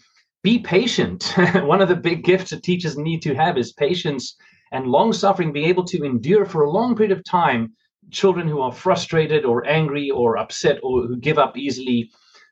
be 0.44 0.60
patient. 0.60 1.34
One 1.56 1.82
of 1.82 1.90
the 1.90 1.96
big 1.96 2.24
gifts 2.24 2.50
that 2.50 2.64
teachers 2.64 2.98
need 2.98 3.22
to 3.24 3.36
have 3.36 3.58
is 3.58 3.74
patience 3.74 4.36
and 4.72 4.88
long 4.88 5.14
suffering, 5.14 5.52
be 5.52 5.66
able 5.66 5.84
to 5.86 6.04
endure 6.04 6.46
for 6.46 6.64
a 6.64 6.70
long 6.70 6.96
period 6.96 7.16
of 7.16 7.24
time 7.24 7.74
children 8.10 8.48
who 8.48 8.60
are 8.60 8.72
frustrated 8.72 9.46
or 9.46 9.68
angry 9.68 10.10
or 10.10 10.38
upset 10.38 10.80
or 10.84 11.04
who 11.04 11.18
give 11.18 11.38
up 11.38 11.58
easily. 11.58 12.12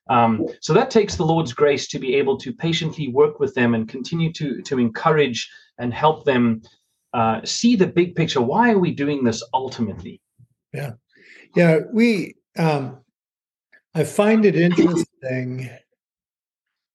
Um, 0.10 0.46
so 0.62 0.74
that 0.74 0.90
takes 0.90 1.16
the 1.16 1.26
Lord's 1.26 1.54
grace 1.54 1.88
to 1.90 2.00
be 2.00 2.16
able 2.16 2.38
to 2.40 2.54
patiently 2.54 3.10
work 3.10 3.40
with 3.40 3.54
them 3.54 3.76
and 3.76 3.88
continue 3.88 4.32
to 4.34 4.62
to 4.64 4.80
encourage 4.80 5.50
and 5.78 5.94
help 5.94 6.26
them 6.26 6.62
uh, 7.14 7.42
see 7.44 7.76
the 7.76 7.88
big 7.88 8.16
picture. 8.16 8.42
Why 8.42 8.72
are 8.72 8.80
we 8.80 8.92
doing 8.92 9.24
this 9.24 9.44
ultimately? 9.54 10.22
Yeah, 10.74 10.92
yeah. 11.56 11.80
We, 11.92 12.36
um, 12.58 12.98
I 13.96 14.04
find 14.04 14.46
it 14.46 14.56
interesting 14.56 15.70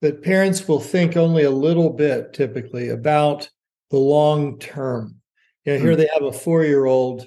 that 0.04 0.22
parents 0.22 0.68
will 0.68 0.80
think 0.80 1.16
only 1.16 1.44
a 1.44 1.50
little 1.50 1.88
bit, 1.88 2.34
typically, 2.34 2.90
about 2.90 3.48
the 3.90 3.96
long 3.96 4.58
term. 4.58 5.16
You 5.64 5.72
know, 5.72 5.78
here 5.78 5.92
mm-hmm. 5.92 6.00
they 6.00 6.10
have 6.12 6.24
a 6.24 6.38
four-year-old, 6.38 7.26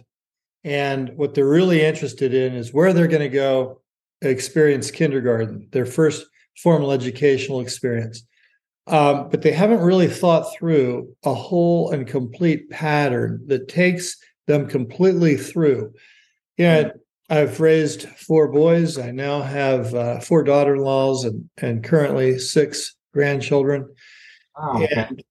and 0.64 1.10
what 1.18 1.34
they're 1.34 1.48
really 1.48 1.84
interested 1.84 2.36
in 2.36 2.54
is 2.54 2.72
where 2.72 2.94
they're 2.94 3.08
going 3.08 3.24
to 3.24 3.30
go 3.30 3.82
experience 4.22 4.92
kindergarten, 4.92 5.68
their 5.72 5.88
first 5.88 6.28
formal 6.62 6.92
educational 6.92 7.62
experience. 7.62 8.22
Um, 8.86 9.30
but 9.30 9.42
they 9.42 9.54
haven't 9.54 9.82
really 9.82 10.08
thought 10.08 10.54
through 10.54 11.16
a 11.24 11.34
whole 11.34 11.90
and 11.90 12.06
complete 12.06 12.70
pattern 12.70 13.44
that 13.48 13.70
takes 13.70 14.18
them 14.46 14.68
completely 14.68 15.36
through. 15.36 15.94
Yeah, 16.58 16.78
you 16.78 16.84
know, 16.84 16.92
I've 17.30 17.60
raised 17.60 18.08
four 18.10 18.48
boys. 18.48 18.98
I 18.98 19.12
now 19.12 19.42
have 19.42 19.94
uh, 19.94 20.20
four 20.20 20.44
daughter-in-laws 20.44 21.26
and 21.26 21.50
and 21.58 21.84
currently 21.84 22.40
six 22.40 22.96
grandchildren. 23.14 23.94
And 24.56 25.24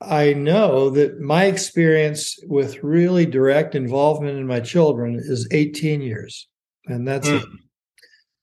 I 0.00 0.32
know 0.32 0.90
that 0.90 1.20
my 1.20 1.44
experience 1.44 2.38
with 2.46 2.82
really 2.82 3.26
direct 3.26 3.74
involvement 3.74 4.38
in 4.38 4.46
my 4.46 4.60
children 4.60 5.16
is 5.16 5.48
18 5.50 6.00
years, 6.00 6.48
and 6.86 7.06
that's 7.06 7.28
mm. 7.28 7.40
it. 7.40 7.48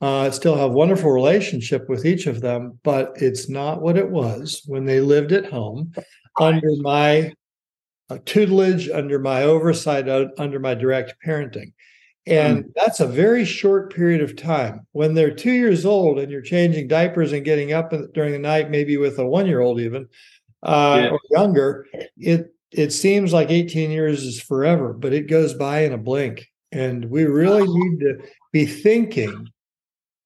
Uh, 0.02 0.20
I 0.20 0.30
still 0.32 0.58
have 0.58 0.72
wonderful 0.72 1.10
relationship 1.10 1.88
with 1.88 2.06
each 2.06 2.28
of 2.28 2.42
them, 2.42 2.80
but 2.84 3.14
it's 3.16 3.50
not 3.50 3.82
what 3.82 3.98
it 3.98 4.10
was 4.10 4.62
when 4.68 4.86
they 4.86 5.00
lived 5.00 5.32
at 5.32 5.46
home 5.46 5.94
under 6.40 6.76
my 6.82 7.34
uh, 8.10 8.18
tutelage, 8.26 8.90
under 8.90 9.20
my 9.20 9.44
oversight, 9.44 10.10
uh, 10.10 10.28
under 10.38 10.60
my 10.60 10.76
direct 10.76 11.16
parenting. 11.26 11.72
And 12.28 12.66
mm. 12.66 12.72
that's 12.76 13.00
a 13.00 13.08
very 13.08 13.46
short 13.46 13.94
period 13.94 14.22
of 14.22 14.36
time. 14.36 14.86
When 14.94 15.14
they're 15.14 15.34
two 15.34 15.52
years 15.52 15.86
old 15.86 16.20
and 16.20 16.32
you're 16.32 16.42
changing 16.42 16.88
diapers 16.88 17.34
and 17.34 17.46
getting 17.46 17.74
up 17.74 17.94
during 18.14 18.32
the 18.32 18.40
night, 18.40 18.72
maybe 18.72 18.98
with 18.98 19.20
a 19.20 19.26
one 19.26 19.46
year 19.46 19.62
old 19.62 19.80
even 19.80 20.08
uh, 20.64 21.02
yeah. 21.02 21.10
or 21.10 21.20
younger, 21.32 21.86
it 22.18 22.52
it 22.72 22.92
seems 22.92 23.32
like 23.32 23.50
18 23.50 23.92
years 23.92 24.24
is 24.24 24.42
forever, 24.42 24.92
but 24.92 25.14
it 25.14 25.30
goes 25.30 25.54
by 25.54 25.82
in 25.82 25.94
a 25.94 25.98
blink. 25.98 26.48
And 26.72 27.06
we 27.10 27.24
really 27.24 27.66
need 27.66 28.00
to 28.02 28.18
be 28.52 28.66
thinking 28.66 29.48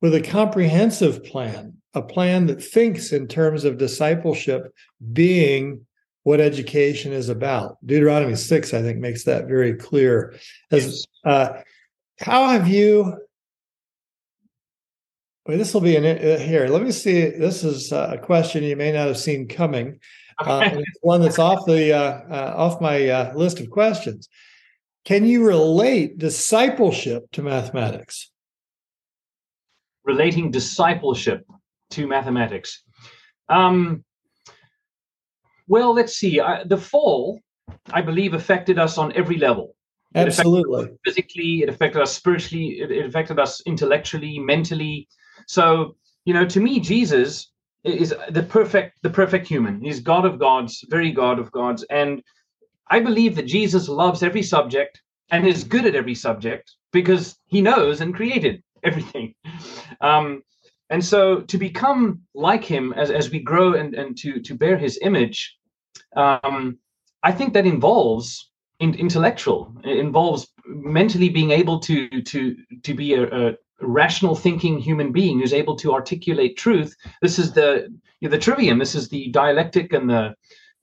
with 0.02 0.16
a 0.16 0.22
comprehensive 0.22 1.24
plan, 1.24 1.74
a 1.94 2.02
plan 2.02 2.48
that 2.48 2.64
thinks 2.64 3.12
in 3.12 3.28
terms 3.28 3.66
of 3.66 3.78
discipleship 3.78 4.74
being 5.14 5.86
what 6.24 6.40
education 6.40 7.14
is 7.14 7.30
about. 7.30 7.78
Deuteronomy 7.86 8.36
6, 8.36 8.74
I 8.74 8.82
think, 8.82 9.00
makes 9.00 9.26
that 9.26 9.48
very 9.48 9.74
clear. 9.74 10.36
As 10.72 11.06
uh, 11.26 11.50
how 12.20 12.48
have 12.48 12.68
you? 12.68 13.18
Well, 15.46 15.58
this 15.58 15.74
will 15.74 15.82
be 15.82 15.96
an 15.96 16.06
uh, 16.06 16.38
here. 16.38 16.68
Let 16.68 16.84
me 16.84 16.92
see. 16.92 17.30
This 17.30 17.64
is 17.64 17.92
uh, 17.92 18.12
a 18.14 18.18
question 18.18 18.64
you 18.64 18.76
may 18.76 18.92
not 18.92 19.08
have 19.08 19.18
seen 19.18 19.48
coming. 19.48 20.00
Uh, 20.40 20.80
one 21.02 21.20
that's 21.20 21.38
off 21.38 21.66
the 21.66 21.92
uh, 21.92 22.22
uh, 22.32 22.54
off 22.56 22.80
my 22.80 23.10
uh, 23.10 23.34
list 23.36 23.60
of 23.60 23.70
questions. 23.70 24.30
Can 25.04 25.26
you 25.26 25.46
relate 25.46 26.18
discipleship 26.18 27.30
to 27.34 27.42
mathematics? 27.42 28.32
relating 30.10 30.50
discipleship 30.50 31.46
to 31.92 32.08
mathematics. 32.08 32.84
Um, 33.48 34.04
well, 35.68 35.94
let's 35.94 36.14
see. 36.14 36.40
I, 36.40 36.64
the 36.64 36.78
fall, 36.78 37.40
I 37.92 38.02
believe, 38.02 38.34
affected 38.34 38.80
us 38.80 38.98
on 38.98 39.14
every 39.14 39.38
level. 39.38 39.76
Absolutely. 40.15 40.86
It 40.86 41.00
physically, 41.06 41.62
it 41.63 41.69
affected 41.69 42.02
us 42.02 42.13
spiritually, 42.13 42.82
it, 42.82 42.91
it 42.91 43.06
affected 43.06 43.39
us 43.39 43.62
intellectually, 43.65 44.39
mentally. 44.39 45.08
So, 45.48 45.95
you 46.26 46.34
know, 46.34 46.45
to 46.45 46.60
me, 46.60 46.80
Jesus 46.80 47.52
is 47.84 48.13
the 48.30 48.43
perfect, 48.43 49.00
the 49.04 49.10
perfect 49.10 49.48
human. 49.48 49.82
He's 49.82 50.00
God 50.00 50.26
of 50.26 50.39
gods, 50.39 50.84
very 50.89 51.12
God 51.12 51.39
of 51.39 51.52
gods, 51.52 51.86
and 51.89 52.24
I 52.89 53.00
believe 53.00 53.36
that 53.36 53.45
Jesus 53.45 53.88
loves 53.88 54.24
every 54.24 54.41
subject 54.41 55.02
and 55.32 55.48
is 55.48 55.63
good 55.63 55.86
at 55.86 55.95
every 55.95 56.15
subject 56.15 56.72
because 56.91 57.38
he 57.45 57.62
knows 57.62 58.02
and 58.02 58.15
created 58.15 58.63
everything. 58.84 59.36
Um, 60.02 60.41
and 60.89 61.04
so 61.06 61.41
to 61.41 61.58
become 61.58 62.22
like 62.34 62.65
him 62.65 62.93
as, 62.93 63.12
as 63.12 63.30
we 63.30 63.39
grow 63.39 63.74
and, 63.74 63.93
and 63.93 64.17
to, 64.17 64.39
to 64.41 64.56
bear 64.56 64.76
his 64.76 64.98
image, 65.04 65.56
um, 66.15 66.80
I 67.22 67.32
think 67.32 67.54
that 67.54 67.67
involves 67.67 68.50
in, 68.80 68.94
intellectual, 68.96 69.74
it 69.84 69.98
involves 69.98 70.48
mentally 70.65 71.30
being 71.30 71.52
able 71.52 71.80
to, 71.80 72.22
to, 72.22 72.56
to 72.84 72.94
be 72.94 73.13
a, 73.13 73.50
a 73.50 73.54
rational 73.82 74.36
thinking 74.36 74.80
human 74.80 75.12
being 75.12 75.39
who's 75.39 75.54
able 75.54 75.76
to 75.78 75.94
articulate 75.94 76.58
truth. 76.58 76.96
This 77.22 77.39
is 77.39 77.52
the, 77.52 77.94
the 78.22 78.38
trivium, 78.38 78.80
this 78.80 78.96
is 78.96 79.10
the 79.10 79.30
dialectic 79.30 79.94
and 79.94 80.10
the, 80.10 80.34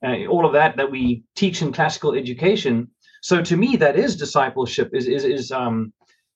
uh, 0.05 0.25
all 0.27 0.45
of 0.45 0.53
that 0.53 0.77
that 0.77 0.91
we 0.91 1.23
teach 1.35 1.61
in 1.61 1.73
classical 1.73 2.13
education. 2.13 2.87
So 3.21 3.41
to 3.41 3.57
me, 3.57 3.75
that 3.77 3.97
is 3.97 4.15
discipleship, 4.15 4.91
is, 4.93 5.07
is, 5.07 5.25
is 5.25 5.51
um, 5.51 5.91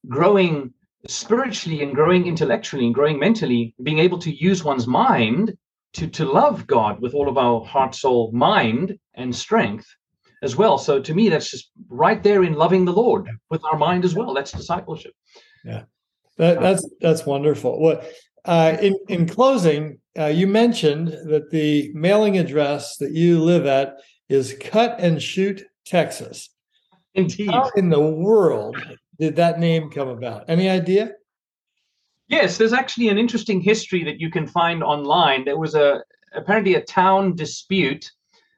growing 0.08 0.74
spiritually 1.08 1.84
and 1.84 1.94
growing 1.94 2.26
intellectually 2.28 2.86
and 2.86 2.96
growing 2.96 3.20
mentally, 3.20 3.76
being 3.84 4.00
able 4.00 4.20
to 4.20 4.34
use 4.34 4.64
one's 4.64 4.88
mind 4.88 5.56
to, 5.94 6.08
to 6.08 6.26
love 6.26 6.66
God 6.66 7.00
with 7.02 7.14
all 7.14 7.30
of 7.30 7.38
our 7.38 7.64
heart, 7.66 7.94
soul, 7.94 8.32
mind, 8.32 8.98
and 9.14 9.36
strength 9.36 9.86
as 10.42 10.56
well. 10.56 10.78
So 10.78 11.02
to 11.02 11.14
me, 11.14 11.30
that's 11.30 11.52
just 11.52 11.72
right 11.90 12.22
there 12.22 12.44
in 12.44 12.54
loving 12.54 12.86
the 12.86 12.94
Lord 12.94 13.30
with 13.50 13.64
our 13.66 13.78
mind 13.78 14.06
as 14.06 14.16
well. 14.16 14.34
That's 14.34 14.52
discipleship. 14.52 15.14
Yeah, 15.64 15.84
that, 16.38 16.60
that's 16.60 16.88
that's 17.00 17.26
wonderful. 17.26 17.80
Well, 17.80 18.04
uh, 18.46 18.78
in 18.82 18.96
in 19.08 19.28
closing, 19.28 20.00
uh, 20.18 20.26
you 20.26 20.48
mentioned 20.48 21.10
that 21.10 21.52
the 21.52 21.92
mailing 21.94 22.38
address 22.38 22.98
that 22.98 23.12
you 23.12 23.40
live 23.42 23.66
at 23.66 23.98
is 24.30 24.58
Cut 24.60 25.00
and 25.00 25.22
Shoot, 25.22 25.64
Texas. 25.86 26.50
Indeed. 27.14 27.52
How 27.52 27.70
in 27.76 27.90
the 27.90 28.00
world 28.00 28.78
did 29.20 29.36
that 29.36 29.60
name 29.60 29.92
come 29.92 30.08
about? 30.08 30.46
Any 30.48 30.70
idea? 30.70 31.12
Yes, 32.28 32.58
there's 32.58 32.72
actually 32.72 33.10
an 33.10 33.18
interesting 33.18 33.60
history 33.60 34.06
that 34.06 34.20
you 34.20 34.32
can 34.32 34.48
find 34.48 34.82
online. 34.82 35.44
There 35.44 35.60
was 35.60 35.76
a 35.76 36.02
apparently 36.34 36.76
a 36.76 36.82
town 36.82 37.36
dispute 37.36 38.10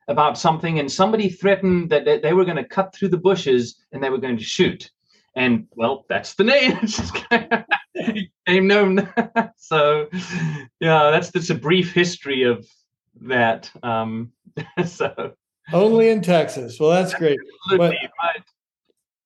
about 0.08 0.38
something, 0.38 0.80
and 0.80 0.92
somebody 0.92 1.30
threatened 1.30 1.90
that 1.90 2.06
they 2.22 2.34
were 2.34 2.46
going 2.46 2.58
to 2.58 2.64
cut 2.64 2.94
through 2.94 3.10
the 3.10 3.18
bushes 3.18 3.76
and 3.92 4.04
they 4.04 4.10
were 4.10 4.18
going 4.18 4.38
to 4.38 4.44
shoot. 4.44 4.92
And 5.36 5.68
well, 5.76 6.06
that's 6.10 6.36
the 6.36 6.44
name. 6.44 6.80
name 8.48 8.68
known. 8.68 9.10
so, 9.58 10.08
yeah, 10.80 11.10
that's 11.12 11.32
that's 11.32 11.50
a 11.50 11.56
brief 11.56 11.94
history 11.94 12.44
of 12.44 12.68
that. 13.22 13.72
Um, 13.82 14.32
so 14.86 15.34
only 15.72 16.10
in 16.10 16.22
Texas. 16.22 16.80
Well, 16.80 16.92
that's 16.92 17.14
great. 17.14 17.40
But. 17.78 17.96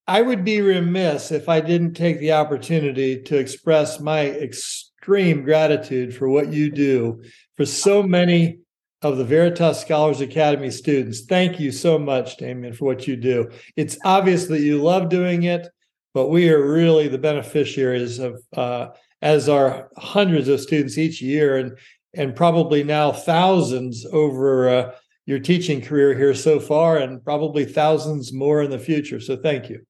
I 0.06 0.22
would 0.22 0.42
be 0.42 0.62
remiss 0.62 1.30
if 1.30 1.50
I 1.50 1.60
didn't 1.60 1.92
take 1.92 2.18
the 2.18 2.32
opportunity 2.32 3.20
to 3.24 3.36
express 3.36 4.00
my 4.00 4.24
extreme 4.24 5.42
gratitude 5.42 6.16
for 6.16 6.30
what 6.30 6.50
you 6.50 6.70
do 6.70 7.22
for 7.58 7.66
so 7.66 8.02
many 8.02 8.60
of 9.02 9.16
the 9.16 9.24
Veritas 9.24 9.80
Scholars 9.80 10.20
Academy 10.20 10.70
students. 10.70 11.22
Thank 11.22 11.60
you 11.60 11.70
so 11.70 11.98
much, 11.98 12.36
Damian, 12.36 12.74
for 12.74 12.86
what 12.86 13.06
you 13.06 13.16
do. 13.16 13.50
It's 13.76 13.98
obvious 14.04 14.46
that 14.46 14.60
you 14.60 14.82
love 14.82 15.08
doing 15.08 15.44
it, 15.44 15.68
but 16.14 16.28
we 16.28 16.50
are 16.50 16.66
really 16.66 17.06
the 17.08 17.18
beneficiaries 17.18 18.18
of, 18.18 18.42
uh, 18.56 18.88
as 19.22 19.48
are 19.48 19.90
hundreds 19.96 20.48
of 20.48 20.60
students 20.60 20.98
each 20.98 21.22
year, 21.22 21.58
and 21.58 21.78
and 22.14 22.34
probably 22.34 22.82
now 22.82 23.12
thousands 23.12 24.06
over 24.06 24.68
uh, 24.68 24.94
your 25.26 25.38
teaching 25.38 25.80
career 25.80 26.14
here 26.14 26.34
so 26.34 26.58
far, 26.58 26.96
and 26.96 27.22
probably 27.22 27.64
thousands 27.64 28.32
more 28.32 28.62
in 28.62 28.70
the 28.70 28.78
future. 28.78 29.20
So 29.20 29.36
thank 29.36 29.68
you. 29.68 29.80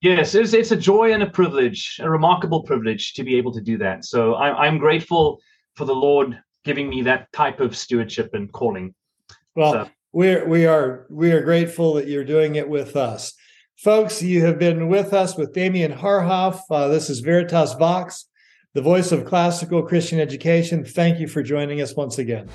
Yes, 0.00 0.34
it's, 0.34 0.54
it's 0.54 0.72
a 0.72 0.76
joy 0.76 1.12
and 1.12 1.22
a 1.22 1.28
privilege, 1.28 2.00
a 2.00 2.08
remarkable 2.08 2.62
privilege 2.62 3.12
to 3.14 3.22
be 3.22 3.36
able 3.36 3.52
to 3.52 3.60
do 3.60 3.76
that. 3.78 4.06
So 4.06 4.34
I'm, 4.36 4.56
I'm 4.56 4.78
grateful 4.78 5.38
for 5.76 5.84
the 5.84 5.94
Lord 5.94 6.40
giving 6.64 6.88
me 6.88 7.02
that 7.02 7.32
type 7.32 7.60
of 7.60 7.76
stewardship 7.76 8.34
and 8.34 8.50
calling. 8.52 8.94
Well, 9.54 9.72
so. 9.72 9.90
we're 10.12 10.46
we 10.46 10.66
are 10.66 11.06
we 11.10 11.32
are 11.32 11.42
grateful 11.42 11.94
that 11.94 12.08
you're 12.08 12.24
doing 12.24 12.56
it 12.56 12.68
with 12.68 12.96
us, 12.96 13.34
folks. 13.76 14.22
You 14.22 14.44
have 14.44 14.58
been 14.58 14.88
with 14.88 15.12
us 15.12 15.36
with 15.36 15.52
Damian 15.52 15.92
Haarhoff. 15.92 16.60
Uh, 16.70 16.88
this 16.88 17.10
is 17.10 17.20
Veritas 17.20 17.74
Vox, 17.74 18.26
the 18.74 18.82
voice 18.82 19.12
of 19.12 19.24
classical 19.24 19.82
Christian 19.82 20.20
education. 20.20 20.84
Thank 20.84 21.18
you 21.18 21.28
for 21.28 21.42
joining 21.42 21.80
us 21.80 21.96
once 21.96 22.18
again. 22.18 22.48